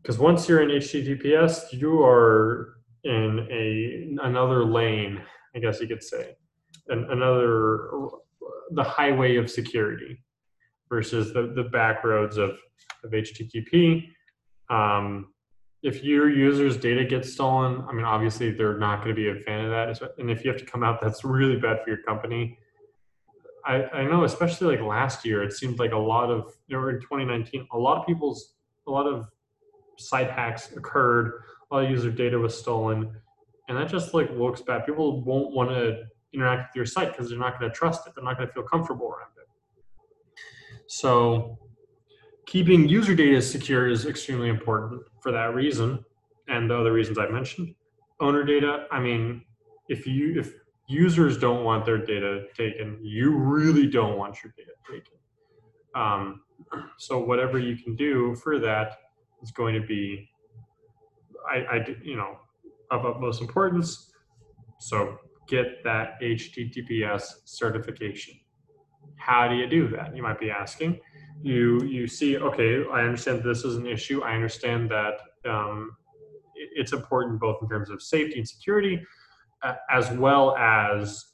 Because 0.00 0.18
once 0.18 0.48
you're 0.48 0.62
in 0.62 0.70
https 0.70 1.72
you 1.72 2.02
are 2.02 2.78
in 3.04 3.46
a 3.50 4.26
another 4.26 4.64
lane 4.64 5.20
i 5.54 5.58
guess 5.58 5.80
you 5.80 5.86
could 5.86 6.02
say 6.02 6.36
an, 6.88 7.06
another 7.10 7.90
the 8.70 8.82
highway 8.82 9.36
of 9.36 9.50
security 9.50 10.18
versus 10.88 11.32
the, 11.32 11.52
the 11.54 11.64
back 11.64 12.04
roads 12.04 12.36
of, 12.36 12.58
of 13.04 13.10
HTTP. 13.10 14.08
Um, 14.70 15.32
if 15.82 16.02
your 16.02 16.28
user's 16.28 16.76
data 16.76 17.04
gets 17.04 17.32
stolen, 17.32 17.84
I 17.88 17.92
mean, 17.92 18.04
obviously 18.04 18.50
they're 18.50 18.78
not 18.78 19.04
going 19.04 19.14
to 19.14 19.14
be 19.14 19.28
a 19.28 19.42
fan 19.44 19.64
of 19.64 19.70
that. 19.70 20.10
And 20.18 20.30
if 20.30 20.44
you 20.44 20.50
have 20.50 20.58
to 20.60 20.66
come 20.66 20.82
out, 20.82 21.00
that's 21.02 21.24
really 21.24 21.56
bad 21.56 21.82
for 21.82 21.90
your 21.90 22.02
company. 22.02 22.58
I, 23.64 23.84
I 23.84 24.04
know, 24.04 24.24
especially 24.24 24.76
like 24.76 24.84
last 24.84 25.24
year, 25.24 25.42
it 25.42 25.52
seemed 25.52 25.78
like 25.78 25.92
a 25.92 25.98
lot 25.98 26.30
of, 26.30 26.54
know, 26.68 26.88
in 26.88 27.00
2019, 27.00 27.68
a 27.72 27.78
lot 27.78 27.98
of 27.98 28.06
people's, 28.06 28.54
a 28.86 28.90
lot 28.90 29.06
of 29.06 29.26
site 29.98 30.30
hacks 30.30 30.72
occurred, 30.72 31.42
a 31.70 31.74
lot 31.74 31.84
of 31.84 31.90
user 31.90 32.10
data 32.10 32.38
was 32.38 32.58
stolen. 32.58 33.10
And 33.68 33.76
that 33.76 33.88
just 33.88 34.14
like 34.14 34.30
looks 34.30 34.62
bad. 34.62 34.86
People 34.86 35.22
won't 35.22 35.52
want 35.52 35.70
to 35.70 36.04
interact 36.32 36.70
with 36.70 36.76
your 36.76 36.86
site 36.86 37.12
because 37.12 37.28
they're 37.28 37.38
not 37.38 37.58
going 37.58 37.70
to 37.70 37.76
trust 37.76 38.06
it. 38.06 38.14
They're 38.14 38.24
not 38.24 38.36
going 38.36 38.48
to 38.48 38.54
feel 38.54 38.62
comfortable 38.62 39.08
around 39.08 39.32
it. 39.36 39.37
So 40.88 41.58
keeping 42.46 42.88
user 42.88 43.14
data 43.14 43.40
secure 43.42 43.88
is 43.88 44.06
extremely 44.06 44.48
important 44.48 45.02
for 45.20 45.30
that 45.32 45.54
reason 45.54 46.04
and 46.48 46.68
the 46.68 46.76
other 46.76 46.92
reasons 46.92 47.18
I 47.18 47.28
mentioned. 47.28 47.74
Owner 48.20 48.42
data, 48.42 48.86
I 48.90 48.98
mean, 48.98 49.44
if 49.88 50.06
you 50.06 50.40
if 50.40 50.54
users 50.88 51.38
don't 51.38 51.62
want 51.62 51.84
their 51.84 51.98
data 51.98 52.44
taken, 52.56 52.98
you 53.02 53.36
really 53.36 53.86
don't 53.86 54.16
want 54.16 54.42
your 54.42 54.52
data 54.56 54.72
taken. 54.90 55.18
Um, 55.94 56.40
so 56.96 57.18
whatever 57.18 57.58
you 57.58 57.76
can 57.76 57.94
do 57.94 58.34
for 58.36 58.58
that 58.58 58.96
is 59.42 59.50
going 59.50 59.74
to 59.74 59.86
be, 59.86 60.30
I, 61.48 61.76
I 61.76 61.86
you 62.02 62.16
know, 62.16 62.38
of 62.90 63.04
utmost 63.04 63.42
importance. 63.42 64.10
So 64.80 65.18
get 65.48 65.84
that 65.84 66.20
HTTPS 66.22 67.22
certification. 67.44 68.40
How 69.18 69.48
do 69.48 69.56
you 69.56 69.66
do 69.66 69.88
that? 69.88 70.14
You 70.16 70.22
might 70.22 70.40
be 70.40 70.50
asking. 70.50 71.00
You 71.42 71.82
you 71.84 72.06
see, 72.06 72.36
okay, 72.36 72.84
I 72.92 73.02
understand 73.02 73.42
this 73.42 73.64
is 73.64 73.76
an 73.76 73.86
issue. 73.86 74.22
I 74.22 74.34
understand 74.34 74.90
that 74.90 75.20
um, 75.48 75.92
it's 76.54 76.92
important 76.92 77.40
both 77.40 77.58
in 77.62 77.68
terms 77.68 77.90
of 77.90 78.02
safety 78.02 78.38
and 78.38 78.48
security, 78.48 79.00
uh, 79.62 79.74
as 79.90 80.10
well 80.10 80.56
as 80.56 81.24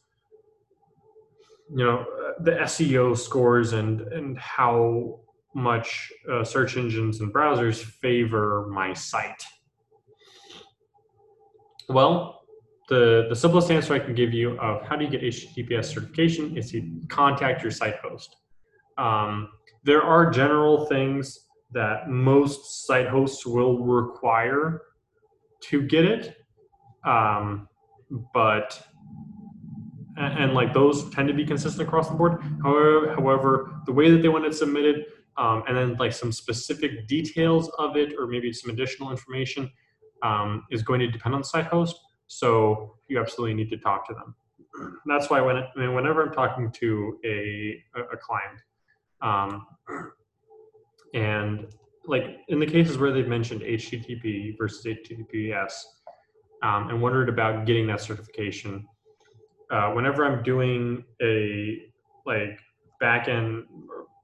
you 1.70 1.84
know 1.84 2.06
the 2.40 2.52
SEO 2.52 3.16
scores 3.16 3.72
and 3.72 4.00
and 4.00 4.38
how 4.38 5.20
much 5.54 6.12
uh, 6.30 6.44
search 6.44 6.76
engines 6.76 7.20
and 7.20 7.32
browsers 7.32 7.82
favor 7.82 8.66
my 8.70 8.92
site. 8.92 9.44
Well, 11.88 12.43
the, 12.88 13.26
the 13.28 13.36
simplest 13.36 13.70
answer 13.70 13.94
I 13.94 13.98
can 13.98 14.14
give 14.14 14.32
you 14.32 14.58
of 14.58 14.82
how 14.86 14.96
do 14.96 15.04
you 15.04 15.10
get 15.10 15.22
HTTPS 15.22 15.86
certification 15.86 16.56
is 16.56 16.70
to 16.72 17.00
contact 17.08 17.62
your 17.62 17.70
site 17.70 17.96
host. 17.96 18.36
Um, 18.98 19.48
there 19.84 20.02
are 20.02 20.30
general 20.30 20.86
things 20.86 21.46
that 21.72 22.08
most 22.08 22.86
site 22.86 23.08
hosts 23.08 23.44
will 23.46 23.84
require 23.84 24.82
to 25.62 25.82
get 25.82 26.04
it. 26.04 26.36
Um, 27.04 27.68
but 28.32 28.82
and, 30.16 30.38
and, 30.38 30.54
like 30.54 30.72
those 30.72 31.10
tend 31.10 31.28
to 31.28 31.34
be 31.34 31.44
consistent 31.44 31.86
across 31.86 32.08
the 32.08 32.14
board. 32.14 32.40
However, 32.62 33.14
however, 33.14 33.80
the 33.84 33.92
way 33.92 34.10
that 34.10 34.22
they 34.22 34.28
want 34.28 34.44
it 34.44 34.54
submitted, 34.54 35.06
um, 35.36 35.64
and 35.66 35.76
then 35.76 35.96
like 35.96 36.12
some 36.12 36.30
specific 36.30 37.08
details 37.08 37.68
of 37.78 37.96
it, 37.96 38.14
or 38.18 38.26
maybe 38.26 38.52
some 38.52 38.70
additional 38.70 39.10
information, 39.10 39.70
um, 40.22 40.64
is 40.70 40.82
going 40.82 41.00
to 41.00 41.08
depend 41.08 41.34
on 41.34 41.40
the 41.40 41.46
site 41.46 41.66
host. 41.66 41.98
So 42.26 42.96
you 43.08 43.20
absolutely 43.20 43.54
need 43.54 43.70
to 43.70 43.76
talk 43.76 44.06
to 44.08 44.14
them. 44.14 44.34
That's 45.06 45.30
why 45.30 45.40
when 45.40 45.56
I 45.56 45.68
mean, 45.76 45.94
whenever 45.94 46.22
I'm 46.22 46.32
talking 46.32 46.70
to 46.72 47.18
a 47.24 47.82
a 47.96 48.16
client, 48.16 48.60
um, 49.22 49.66
and 51.14 51.68
like 52.06 52.40
in 52.48 52.58
the 52.58 52.66
cases 52.66 52.98
where 52.98 53.12
they've 53.12 53.28
mentioned 53.28 53.62
HTTP 53.62 54.58
versus 54.58 54.84
HTTPS, 54.84 55.72
um, 56.62 56.90
and 56.90 57.00
wondered 57.00 57.28
about 57.28 57.66
getting 57.66 57.86
that 57.86 58.00
certification, 58.00 58.86
uh, 59.70 59.90
whenever 59.90 60.24
I'm 60.24 60.42
doing 60.42 61.04
a 61.22 61.82
like 62.26 62.58
back 63.00 63.28
end, 63.28 63.64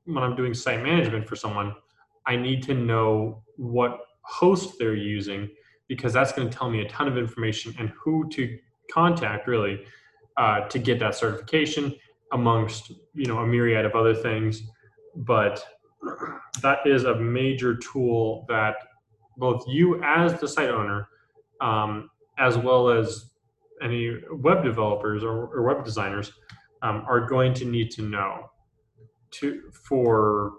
when 0.04 0.24
I'm 0.24 0.34
doing 0.34 0.54
site 0.54 0.82
management 0.82 1.28
for 1.28 1.36
someone, 1.36 1.74
I 2.26 2.36
need 2.36 2.62
to 2.64 2.74
know 2.74 3.42
what 3.56 4.00
host 4.22 4.78
they're 4.78 4.94
using 4.94 5.50
because 5.90 6.12
that's 6.12 6.30
going 6.30 6.48
to 6.48 6.56
tell 6.56 6.70
me 6.70 6.82
a 6.82 6.88
ton 6.88 7.08
of 7.08 7.18
information 7.18 7.74
and 7.76 7.90
who 8.00 8.28
to 8.28 8.56
contact 8.92 9.48
really 9.48 9.84
uh, 10.36 10.60
to 10.68 10.78
get 10.78 11.00
that 11.00 11.16
certification 11.16 11.92
amongst 12.32 12.92
you 13.12 13.26
know 13.26 13.38
a 13.38 13.46
myriad 13.46 13.84
of 13.84 13.96
other 13.96 14.14
things. 14.14 14.62
But 15.16 15.66
that 16.62 16.78
is 16.86 17.02
a 17.04 17.16
major 17.16 17.74
tool 17.74 18.46
that 18.48 18.76
both 19.36 19.64
you 19.66 20.00
as 20.04 20.38
the 20.40 20.46
site 20.46 20.70
owner 20.70 21.08
um, 21.60 22.08
as 22.38 22.56
well 22.56 22.88
as 22.88 23.32
any 23.82 24.14
web 24.30 24.62
developers 24.62 25.24
or, 25.24 25.48
or 25.48 25.62
web 25.62 25.84
designers 25.84 26.32
um, 26.82 27.04
are 27.08 27.26
going 27.26 27.52
to 27.54 27.64
need 27.64 27.90
to 27.90 28.02
know 28.02 28.48
to 29.32 29.60
for 29.72 30.52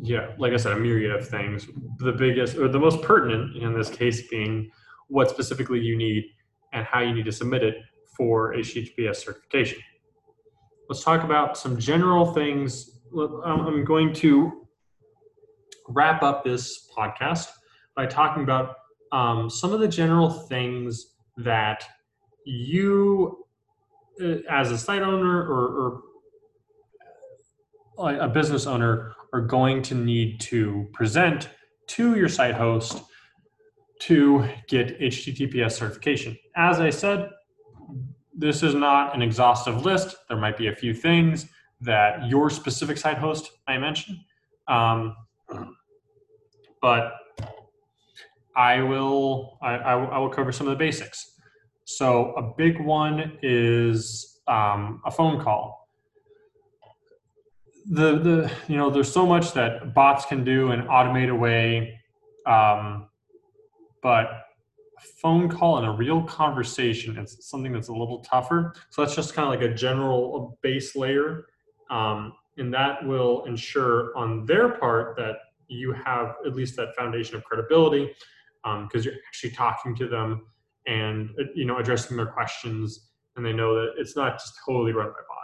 yeah 0.00 0.28
like 0.38 0.52
i 0.52 0.56
said 0.56 0.72
a 0.72 0.76
myriad 0.76 1.10
of 1.10 1.28
things. 1.28 1.66
The 1.98 2.12
biggest 2.12 2.56
or 2.56 2.68
the 2.68 2.78
most 2.78 3.02
pertinent 3.02 3.56
in 3.56 3.74
this 3.74 3.90
case 3.90 4.28
being 4.28 4.70
what 5.08 5.30
specifically 5.30 5.80
you 5.80 5.96
need 5.96 6.24
and 6.72 6.84
how 6.86 7.00
you 7.00 7.12
need 7.12 7.24
to 7.24 7.32
submit 7.32 7.62
it 7.62 7.76
for 8.16 8.54
https 8.54 9.16
certification. 9.16 9.78
Let's 10.88 11.02
talk 11.02 11.24
about 11.24 11.56
some 11.56 11.78
general 11.78 12.32
things. 12.32 13.00
I'm 13.44 13.84
going 13.84 14.12
to 14.14 14.66
wrap 15.88 16.22
up 16.22 16.44
this 16.44 16.88
podcast 16.96 17.48
by 17.94 18.06
talking 18.06 18.42
about 18.42 18.76
um, 19.12 19.50
some 19.50 19.72
of 19.72 19.80
the 19.80 19.88
general 19.88 20.30
things 20.30 21.14
that 21.38 21.84
you, 22.44 23.44
uh, 24.22 24.36
as 24.50 24.70
a 24.70 24.78
site 24.78 25.02
owner 25.02 25.42
or, 25.42 26.02
or 27.98 28.12
a 28.20 28.28
business 28.28 28.66
owner, 28.66 29.14
are 29.32 29.40
going 29.40 29.82
to 29.82 29.94
need 29.94 30.40
to 30.40 30.88
present 30.92 31.48
to 31.88 32.16
your 32.16 32.28
site 32.28 32.54
host 32.54 33.02
to 34.00 34.48
get 34.68 34.98
HTTPS 35.00 35.72
certification. 35.72 36.36
As 36.56 36.80
I 36.80 36.90
said, 36.90 37.30
this 38.34 38.62
is 38.62 38.74
not 38.74 39.14
an 39.14 39.22
exhaustive 39.22 39.84
list. 39.84 40.16
There 40.28 40.38
might 40.38 40.56
be 40.56 40.68
a 40.68 40.74
few 40.74 40.94
things 40.94 41.46
that 41.80 42.28
your 42.28 42.50
specific 42.50 42.96
site 42.96 43.18
host 43.18 43.50
I 43.66 43.78
mentioned. 43.78 44.18
Um, 44.68 45.16
but 46.80 47.12
I 48.56 48.82
will 48.82 49.58
I, 49.62 49.74
I, 49.74 50.18
will 50.18 50.28
cover 50.28 50.52
some 50.52 50.66
of 50.66 50.72
the 50.72 50.76
basics. 50.76 51.32
So 51.84 52.32
a 52.34 52.42
big 52.56 52.80
one 52.80 53.38
is 53.42 54.40
um, 54.46 55.00
a 55.06 55.10
phone 55.10 55.40
call. 55.40 55.87
The 57.90 58.18
the 58.18 58.52
you 58.68 58.76
know 58.76 58.90
there's 58.90 59.10
so 59.10 59.24
much 59.26 59.52
that 59.54 59.94
bots 59.94 60.26
can 60.26 60.44
do 60.44 60.72
and 60.72 60.82
automate 60.88 61.30
away, 61.30 61.98
um, 62.46 63.08
but 64.02 64.26
a 64.26 65.00
phone 65.22 65.48
call 65.48 65.78
and 65.78 65.86
a 65.86 65.90
real 65.90 66.22
conversation 66.22 67.16
is 67.16 67.38
something 67.40 67.72
that's 67.72 67.88
a 67.88 67.92
little 67.92 68.20
tougher. 68.20 68.74
So 68.90 69.02
that's 69.02 69.14
just 69.14 69.32
kind 69.32 69.46
of 69.46 69.58
like 69.58 69.70
a 69.70 69.74
general 69.74 70.58
base 70.60 70.96
layer, 70.96 71.46
um, 71.88 72.34
and 72.58 72.72
that 72.74 73.06
will 73.06 73.44
ensure 73.46 74.16
on 74.16 74.44
their 74.44 74.70
part 74.70 75.16
that 75.16 75.36
you 75.68 75.92
have 75.92 76.34
at 76.46 76.54
least 76.54 76.76
that 76.76 76.94
foundation 76.96 77.36
of 77.36 77.44
credibility 77.44 78.14
because 78.64 79.06
um, 79.06 79.12
you're 79.12 79.14
actually 79.28 79.50
talking 79.50 79.94
to 79.96 80.08
them 80.08 80.46
and 80.86 81.30
uh, 81.40 81.44
you 81.54 81.64
know 81.64 81.78
addressing 81.78 82.16
their 82.16 82.26
questions 82.26 83.10
and 83.36 83.46
they 83.46 83.52
know 83.52 83.74
that 83.74 83.92
it's 83.98 84.16
not 84.16 84.32
just 84.34 84.54
totally 84.66 84.92
run 84.92 85.06
by 85.08 85.20
bots 85.28 85.37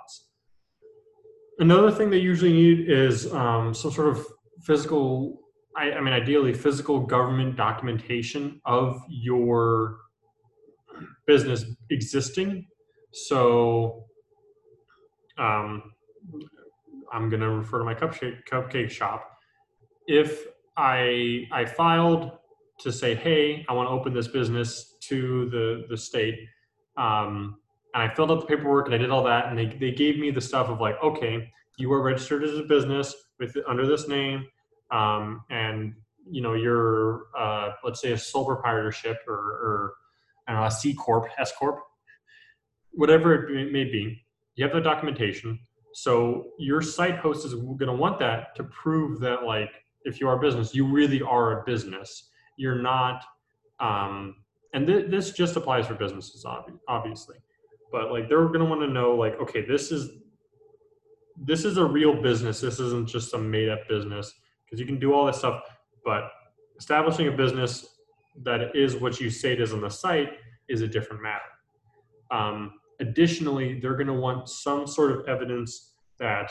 another 1.58 1.90
thing 1.90 2.10
they 2.10 2.18
usually 2.18 2.52
need 2.52 2.90
is 2.90 3.32
um, 3.32 3.74
some 3.74 3.90
sort 3.90 4.08
of 4.08 4.26
physical 4.62 5.40
I, 5.76 5.92
I, 5.92 6.00
mean 6.00 6.12
ideally 6.14 6.54
physical 6.54 7.00
government 7.00 7.56
documentation 7.56 8.60
of 8.64 9.00
your 9.08 9.98
business 11.26 11.64
existing 11.90 12.66
so 13.12 14.04
um, 15.38 15.82
i'm 17.12 17.28
going 17.28 17.40
to 17.40 17.50
refer 17.50 17.78
to 17.78 17.84
my 17.84 17.94
cupcake, 17.94 18.38
cupcake 18.50 18.90
shop 18.90 19.28
if 20.06 20.46
i 20.76 21.44
i 21.52 21.64
filed 21.64 22.30
to 22.80 22.92
say, 22.92 23.14
hey, 23.14 23.64
I 23.68 23.72
want 23.72 23.88
to 23.88 23.92
open 23.92 24.12
this 24.12 24.28
business 24.28 24.96
to 25.08 25.48
the 25.50 25.84
the 25.88 25.96
state. 25.96 26.38
Um, 26.96 27.56
and 27.94 28.02
I 28.02 28.14
filled 28.14 28.30
out 28.30 28.40
the 28.40 28.46
paperwork 28.46 28.86
and 28.86 28.94
I 28.94 28.98
did 28.98 29.10
all 29.10 29.24
that, 29.24 29.46
and 29.46 29.58
they, 29.58 29.66
they 29.66 29.92
gave 29.92 30.18
me 30.18 30.30
the 30.30 30.40
stuff 30.40 30.68
of 30.68 30.80
like, 30.80 30.96
okay, 31.02 31.50
you 31.78 31.92
are 31.92 32.02
registered 32.02 32.44
as 32.44 32.58
a 32.58 32.62
business 32.62 33.14
with 33.38 33.56
under 33.66 33.86
this 33.86 34.08
name, 34.08 34.46
um, 34.90 35.42
and 35.50 35.94
you 36.30 36.42
know 36.42 36.54
you're 36.54 37.26
uh, 37.38 37.70
let's 37.82 38.00
say 38.00 38.12
a 38.12 38.18
sole 38.18 38.44
proprietorship 38.44 39.18
or, 39.26 39.34
or 39.34 39.94
I 40.46 40.52
don't 40.52 40.60
know 40.60 40.66
a 40.66 40.70
C 40.70 40.94
corp, 40.94 41.28
S 41.38 41.52
corp, 41.58 41.80
whatever 42.92 43.48
it 43.48 43.72
may 43.72 43.84
be. 43.84 44.20
You 44.56 44.64
have 44.64 44.72
the 44.72 44.80
documentation, 44.80 45.58
so 45.94 46.50
your 46.58 46.80
site 46.82 47.16
host 47.16 47.44
is 47.44 47.54
going 47.54 47.78
to 47.78 47.92
want 47.92 48.18
that 48.20 48.54
to 48.56 48.64
prove 48.64 49.20
that 49.20 49.44
like 49.44 49.70
if 50.04 50.20
you 50.20 50.28
are 50.28 50.36
a 50.36 50.40
business, 50.40 50.74
you 50.74 50.86
really 50.86 51.22
are 51.22 51.60
a 51.60 51.64
business 51.64 52.30
you're 52.56 52.80
not 52.80 53.24
um, 53.80 54.36
and 54.72 54.86
th- 54.86 55.10
this 55.10 55.32
just 55.32 55.56
applies 55.56 55.86
for 55.86 55.94
businesses 55.94 56.44
obviously 56.88 57.36
but 57.94 58.10
like 58.10 58.28
they're 58.28 58.46
going 58.46 58.58
to 58.58 58.64
want 58.64 58.80
to 58.80 58.88
know 58.88 59.14
like 59.14 59.40
okay 59.40 59.64
this 59.64 59.92
is 59.92 60.10
this 61.36 61.64
is 61.64 61.78
a 61.78 61.84
real 61.84 62.20
business. 62.20 62.60
This 62.60 62.78
isn't 62.80 63.08
just 63.08 63.30
some 63.30 63.50
made 63.50 63.68
up 63.68 63.88
business 63.88 64.34
because 64.64 64.80
you 64.80 64.86
can 64.86 64.98
do 64.98 65.14
all 65.14 65.26
this 65.26 65.38
stuff 65.38 65.62
but 66.04 66.24
establishing 66.76 67.28
a 67.28 67.32
business 67.32 67.72
that 68.42 68.74
is 68.74 68.96
what 68.96 69.20
you 69.20 69.30
say 69.30 69.52
it 69.52 69.60
is 69.60 69.72
on 69.72 69.80
the 69.80 69.88
site 69.88 70.32
is 70.68 70.80
a 70.80 70.88
different 70.88 71.22
matter. 71.22 71.50
Um, 72.32 72.72
additionally 72.98 73.78
they're 73.80 73.94
going 73.94 74.08
to 74.08 74.20
want 74.26 74.48
some 74.48 74.88
sort 74.88 75.12
of 75.12 75.28
evidence 75.28 75.92
that 76.18 76.50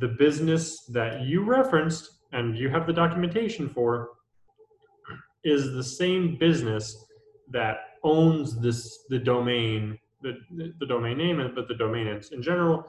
the 0.00 0.08
business 0.08 0.84
that 0.86 1.22
you 1.22 1.44
referenced 1.44 2.10
and 2.32 2.58
you 2.58 2.68
have 2.68 2.86
the 2.86 2.92
documentation 2.92 3.70
for 3.70 4.10
is 5.44 5.72
the 5.72 5.82
same 5.82 6.36
business 6.36 7.06
that 7.50 7.76
owns 8.04 8.60
this 8.60 9.04
the 9.08 9.18
domain 9.18 9.98
the, 10.22 10.72
the 10.78 10.86
domain 10.86 11.18
name 11.18 11.52
but 11.54 11.68
the 11.68 11.74
domain 11.74 12.06
in 12.06 12.42
general 12.42 12.84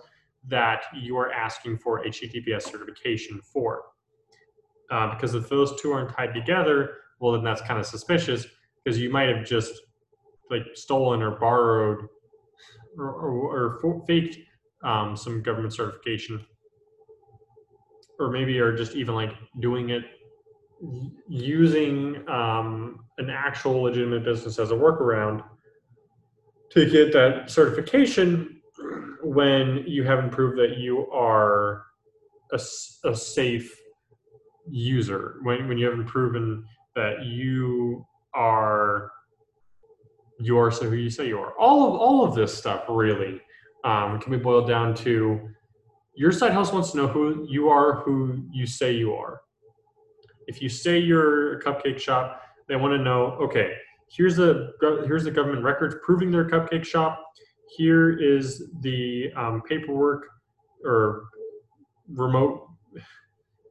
that 0.48 0.84
you 0.94 1.18
are 1.18 1.32
asking 1.32 1.78
for 1.78 2.04
https 2.04 2.64
certification 2.64 3.40
for. 3.42 3.82
Uh, 4.92 5.14
because 5.14 5.34
if 5.34 5.48
those 5.50 5.82
two 5.82 5.92
aren't 5.92 6.16
tied 6.16 6.34
together 6.34 6.98
well 7.20 7.34
then 7.34 7.44
that's 7.44 7.62
kind 7.62 7.80
of 7.80 7.86
suspicious 7.86 8.46
because 8.84 9.00
you 9.00 9.10
might 9.10 9.30
have 9.30 9.46
just 9.46 9.74
like 10.50 10.64
stolen 10.74 11.22
or 11.22 11.32
borrowed 11.32 12.08
or, 12.98 13.10
or, 13.10 13.80
or 13.84 14.06
faked 14.06 14.38
um, 14.84 15.16
some 15.16 15.42
government 15.42 15.74
certification. 15.74 16.46
Or 18.20 18.30
maybe 18.30 18.60
are 18.60 18.76
just 18.76 18.96
even 18.96 19.16
like 19.16 19.34
doing 19.60 19.90
it 19.90 20.04
using 21.28 22.28
um, 22.30 23.06
an 23.18 23.30
actual 23.30 23.82
legitimate 23.82 24.24
business 24.24 24.60
as 24.60 24.72
a 24.72 24.74
workaround 24.74 25.44
to 26.74 26.90
get 26.90 27.14
that 27.14 27.50
certification 27.50 28.62
when 29.22 29.84
you 29.88 30.04
haven't 30.04 30.32
proved 30.32 30.58
that 30.58 30.78
you 30.78 31.10
are 31.12 31.86
a, 32.52 32.60
a 33.06 33.16
safe 33.16 33.80
user. 34.70 35.36
When, 35.44 35.68
when 35.68 35.78
you 35.78 35.86
haven't 35.86 36.06
proven 36.06 36.66
that 36.96 37.26
you 37.26 38.06
are 38.34 39.12
you 40.40 40.58
are 40.58 40.72
so 40.72 40.90
who 40.90 40.96
you 40.96 41.10
say 41.10 41.28
you 41.28 41.40
are. 41.40 41.54
All 41.60 41.94
of 41.94 42.00
all 42.02 42.26
of 42.26 42.36
this 42.36 42.58
stuff 42.58 42.86
really 42.90 43.40
um, 43.84 44.20
can 44.20 44.32
be 44.32 44.38
boiled 44.38 44.68
down 44.68 44.96
to 44.96 45.50
your 46.16 46.32
site 46.32 46.54
host 46.54 46.74
wants 46.74 46.92
to 46.92 46.98
know 46.98 47.08
who 47.08 47.48
you 47.50 47.70
are 47.70 48.02
who 48.02 48.44
you 48.52 48.66
say 48.66 48.94
you 48.94 49.14
are. 49.14 49.42
If 50.48 50.62
you 50.62 50.70
say 50.70 50.98
you're 50.98 51.60
a 51.60 51.64
cupcake 51.64 52.00
shop, 52.00 52.42
They 52.68 52.76
want 52.76 52.94
to 52.94 53.04
know, 53.04 53.38
okay, 53.42 53.74
here's 54.16 54.36
the 54.36 54.74
here's 55.06 55.24
the 55.24 55.32
government 55.32 55.64
records 55.64 55.96
proving 56.04 56.32
their 56.32 56.46
cupcake 56.46 56.86
shop. 56.86 57.24
Here 57.76 58.12
is 58.12 58.70
the 58.82 59.32
um, 59.36 59.62
paperwork 59.68 60.28
or 60.86 61.26
remote 62.08 62.68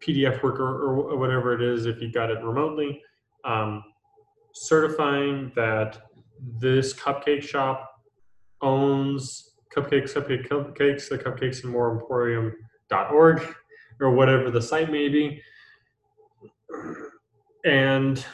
PDF 0.05 0.43
work 0.43 0.59
or, 0.59 1.11
or, 1.13 1.17
whatever 1.17 1.55
it 1.55 1.63
is 1.63 1.87
if 1.87 2.01
you 2.03 2.11
got 2.11 2.31
it 2.31 2.43
remotely, 2.43 3.01
um, 3.45 3.85
certifying 4.53 5.53
that 5.55 6.03
this 6.59 6.93
cupcake 6.93 7.43
shop 7.43 7.89
owns 8.63 9.53
cupcakes, 9.75 10.15
cupcake, 10.15 10.49
cupcakes, 10.49 11.09
the 11.09 11.19
cupcakes 11.19 11.63
and 11.63 11.73
more 11.73 11.93
emporium.org 11.93 13.55
or 14.01 14.11
whatever 14.11 14.51
the 14.51 14.61
site 14.61 14.91
may 14.91 15.09
be. 15.09 15.41
And 17.65 18.25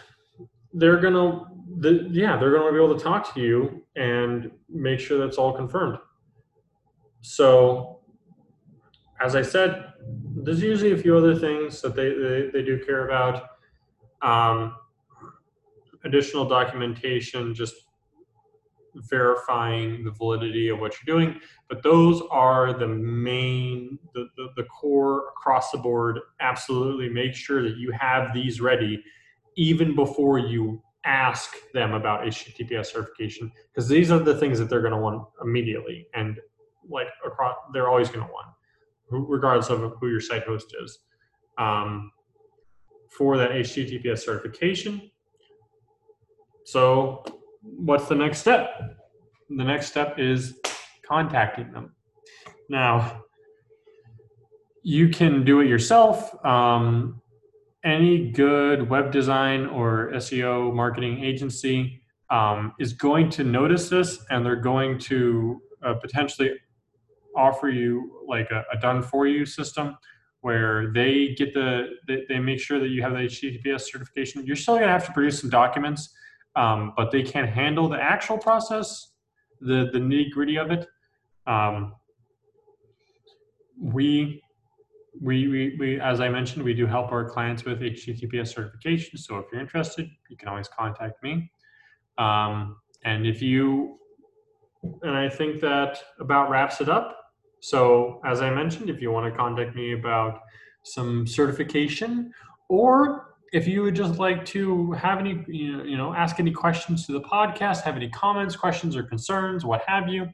they're 0.73 1.01
gonna 1.01 1.45
the, 1.81 2.09
yeah 2.11 2.37
they're 2.37 2.53
gonna 2.53 2.73
be 2.73 2.83
able 2.83 2.97
to 2.97 3.03
talk 3.03 3.35
to 3.35 3.41
you 3.41 3.85
and 3.97 4.51
make 4.69 5.01
sure 5.01 5.19
that's 5.19 5.39
all 5.39 5.53
confirmed. 5.53 5.99
So 7.21 8.01
as 9.21 9.35
i 9.35 9.43
said 9.43 9.93
there's 10.37 10.63
usually 10.63 10.93
a 10.93 10.97
few 10.97 11.17
other 11.17 11.35
things 11.35 11.81
that 11.83 11.95
they 11.95 12.11
they, 12.11 12.51
they 12.53 12.65
do 12.65 12.85
care 12.85 13.07
about. 13.07 13.51
Um, 14.23 14.75
additional 16.05 16.45
documentation 16.45 17.55
just 17.55 17.75
verifying 18.95 20.05
the 20.05 20.11
validity 20.11 20.69
of 20.69 20.81
what 20.81 20.95
you're 20.95 21.19
doing. 21.19 21.41
But 21.69 21.83
those 21.83 22.23
are 22.31 22.73
the 22.73 22.87
main 22.89 23.99
the, 24.15 24.29
the, 24.37 24.49
the 24.57 24.65
core 24.65 25.29
across 25.29 25.71
the 25.71 25.79
board. 25.79 26.21
Absolutely 26.41 27.09
make 27.09 27.35
sure 27.35 27.63
that 27.63 27.77
you 27.77 27.93
have 27.93 28.33
these 28.33 28.61
ready 28.61 29.03
even 29.57 29.95
before 29.95 30.39
you 30.39 30.83
ask 31.09 31.55
them 31.73 31.95
about 31.95 32.21
HTTPS 32.23 32.87
certification, 32.87 33.51
because 33.73 33.89
these 33.89 34.11
are 34.11 34.19
the 34.19 34.37
things 34.37 34.59
that 34.59 34.69
they're 34.69 34.83
going 34.83 34.93
to 34.93 34.99
want 34.99 35.27
immediately, 35.43 36.07
and 36.15 36.39
like 36.89 37.09
across, 37.27 37.57
they're 37.73 37.89
always 37.89 38.09
going 38.09 38.25
to 38.25 38.33
want, 38.33 38.49
regardless 39.11 39.71
of 39.71 39.95
who 39.99 40.09
your 40.09 40.21
site 40.21 40.45
host 40.45 40.75
is. 40.83 40.99
Um, 41.57 42.13
for 43.11 43.37
that 43.37 43.51
HTTPS 43.51 44.21
certification. 44.21 45.11
So, 46.65 47.25
what's 47.63 48.07
the 48.09 48.15
next 48.15 48.39
step? 48.39 48.69
The 49.49 49.65
next 49.65 49.87
step 49.87 50.19
is 50.19 50.61
contacting 51.07 51.73
them. 51.73 51.95
Now, 52.69 53.25
you 54.83 55.09
can 55.09 55.45
do 55.45 55.61
it 55.61 55.69
yourself. 55.69 56.35
Um, 56.45 57.21
any 57.85 58.31
good 58.31 58.89
web 58.89 59.13
design 59.13 59.67
or 59.67 60.11
SEO 60.15 60.75
marketing 60.75 61.23
agency 61.25 62.03
um, 62.31 62.73
is 62.79 62.93
going 62.93 63.31
to 63.31 63.45
notice 63.45 63.89
this 63.89 64.19
and 64.31 64.45
they're 64.45 64.57
going 64.57 64.99
to 64.99 65.63
uh, 65.83 65.95
potentially 65.95 66.53
offer 67.37 67.69
you 67.69 68.25
like 68.27 68.51
a, 68.51 68.65
a, 68.73 68.79
done 68.81 69.01
for 69.01 69.27
you 69.27 69.47
system 69.47 69.97
where 70.41 70.93
they 70.93 71.35
get 71.39 71.55
the 71.55 71.87
they, 72.07 72.25
they, 72.29 72.39
make 72.39 72.59
sure 72.59 72.81
that 72.81 72.89
you 72.89 73.01
have 73.01 73.13
the 73.13 73.19
https 73.19 73.83
certification. 73.83 74.45
You're 74.45 74.57
still 74.57 74.75
going 74.75 74.87
to 74.87 74.93
have 74.93 75.07
to 75.07 75.13
produce 75.13 75.41
some 75.41 75.49
documents 75.49 76.13
um, 76.59 76.93
but 76.97 77.11
they 77.13 77.23
can 77.23 77.47
handle 77.47 77.89
the 77.89 78.01
actual 78.01 78.37
process 78.37 79.13
the 79.61 79.89
the 79.93 79.99
nitty 79.99 80.31
gritty 80.31 80.57
of 80.57 80.71
it. 80.71 80.87
Um, 81.47 81.95
we 83.81 84.43
we, 85.21 85.49
we, 85.49 85.77
we, 85.79 86.01
as 86.01 86.21
I 86.21 86.29
mentioned, 86.29 86.65
we 86.65 86.75
do 86.75 86.87
help 86.87 87.13
our 87.13 87.29
clients 87.29 87.65
with 87.65 87.81
HTTPS 87.81 88.55
certification. 88.55 89.19
So 89.19 89.39
if 89.39 89.47
you're 89.53 89.61
interested, 89.61 90.09
you 90.29 90.37
can 90.37 90.49
always 90.49 90.69
contact 90.69 91.23
me. 91.23 91.51
Um, 92.19 92.77
and 93.05 93.27
if 93.27 93.43
you, 93.43 93.99
and 95.03 95.17
I 95.17 95.29
think 95.29 95.61
that 95.61 95.99
about 96.21 96.51
wraps 96.51 96.81
it 96.81 96.89
up. 96.89 97.17
So 97.61 98.21
as 98.25 98.41
I 98.41 98.51
mentioned, 98.51 98.91
if 98.91 99.03
you 99.03 99.11
want 99.11 99.33
to 99.33 99.37
contact 99.37 99.75
me 99.75 99.93
about 99.93 100.41
some 100.85 101.27
certification, 101.27 102.33
or 102.69 103.35
if 103.53 103.67
you 103.67 103.83
would 103.83 103.97
just 103.97 104.19
like 104.19 104.45
to 104.47 104.93
have 104.93 105.19
any, 105.19 105.45
you 105.49 105.97
know, 105.97 106.15
ask 106.15 106.39
any 106.39 106.53
questions 106.53 107.07
to 107.07 107.13
the 107.13 107.21
podcast, 107.23 107.83
have 107.83 107.97
any 107.97 108.09
comments, 108.11 108.55
questions, 108.55 108.95
or 108.95 109.03
concerns, 109.03 109.65
what 109.65 109.83
have 109.87 110.09
you, 110.09 110.29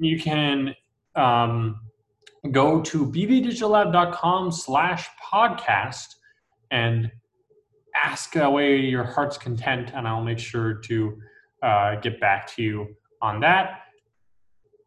you 0.00 0.18
can. 0.18 0.74
Um, 1.14 1.80
go 2.50 2.80
to 2.82 3.06
bbdigitallab.com 3.06 4.50
slash 4.50 5.08
podcast 5.32 6.16
and 6.70 7.10
ask 7.94 8.34
away 8.36 8.78
your 8.78 9.04
heart's 9.04 9.38
content 9.38 9.92
and 9.94 10.08
i'll 10.08 10.24
make 10.24 10.38
sure 10.38 10.74
to 10.74 11.16
uh, 11.62 11.94
get 11.96 12.20
back 12.20 12.46
to 12.56 12.62
you 12.62 12.88
on 13.20 13.38
that. 13.40 13.82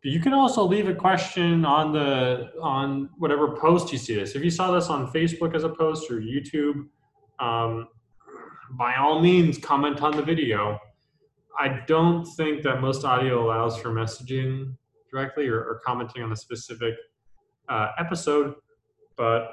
You 0.03 0.19
can 0.19 0.33
also 0.33 0.63
leave 0.63 0.89
a 0.89 0.93
question 0.93 1.65
on 1.65 1.91
the 1.93 2.51
on 2.61 3.09
whatever 3.17 3.55
post 3.55 3.91
you 3.91 3.97
see 3.97 4.13
this. 4.15 4.35
If 4.35 4.43
you 4.43 4.51
saw 4.51 4.71
this 4.71 4.87
on 4.87 5.11
facebook 5.11 5.55
as 5.55 5.63
a 5.63 5.69
post 5.69 6.11
or 6.11 6.19
youtube 6.19 6.87
um, 7.39 7.87
by 8.71 8.95
all 8.95 9.21
means 9.21 9.57
comment 9.57 10.01
on 10.01 10.15
the 10.15 10.21
video. 10.21 10.79
I 11.57 11.81
don't 11.87 12.25
think 12.25 12.63
that 12.63 12.81
most 12.81 13.05
audio 13.05 13.45
allows 13.45 13.77
for 13.77 13.89
messaging 13.89 14.75
directly 15.09 15.47
or, 15.47 15.59
or 15.59 15.81
commenting 15.85 16.21
on 16.21 16.31
a 16.31 16.35
specific 16.35 16.95
uh, 17.69 17.89
episode. 17.99 18.55
But 19.17 19.51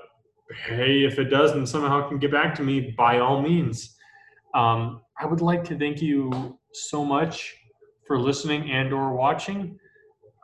hey, 0.67 1.05
if 1.05 1.19
it 1.19 1.25
does 1.25 1.53
and 1.53 1.69
somehow 1.69 2.09
can 2.09 2.19
get 2.19 2.31
back 2.31 2.55
to 2.57 2.63
me, 2.63 2.95
by 2.97 3.19
all 3.19 3.41
means. 3.43 3.97
Um, 4.55 5.01
I 5.19 5.27
would 5.27 5.41
like 5.41 5.65
to 5.65 5.79
thank 5.79 6.03
you 6.03 6.59
so 6.73 7.05
much 7.05 7.57
for 8.07 8.19
listening 8.19 8.71
and 8.71 8.93
or 8.93 9.13
watching. 9.13 9.79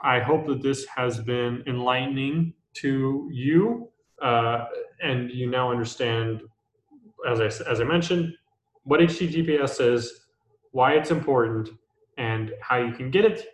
I 0.03 0.21
hope 0.21 0.47
that 0.47 0.63
this 0.63 0.87
has 0.87 1.21
been 1.21 1.63
enlightening 1.67 2.55
to 2.75 3.29
you, 3.33 3.89
uh, 4.23 4.67
and 5.03 5.31
you 5.31 5.51
now 5.51 5.71
understand, 5.71 6.43
as 7.29 7.41
I 7.41 7.47
as 7.71 7.81
I 7.81 7.85
mentioned, 7.85 8.33
what 8.85 9.01
HTTPS 9.01 9.81
is, 9.93 10.27
why 10.71 10.93
it's 10.93 11.11
important, 11.11 11.71
and 12.17 12.53
how 12.61 12.77
you 12.77 12.93
can 12.93 13.11
get 13.11 13.25
it. 13.25 13.47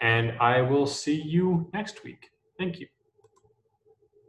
And 0.00 0.32
I 0.40 0.62
will 0.62 0.86
see 0.86 1.20
you 1.20 1.68
next 1.72 2.04
week. 2.04 2.30
Thank 2.58 2.80
you. 2.80 2.86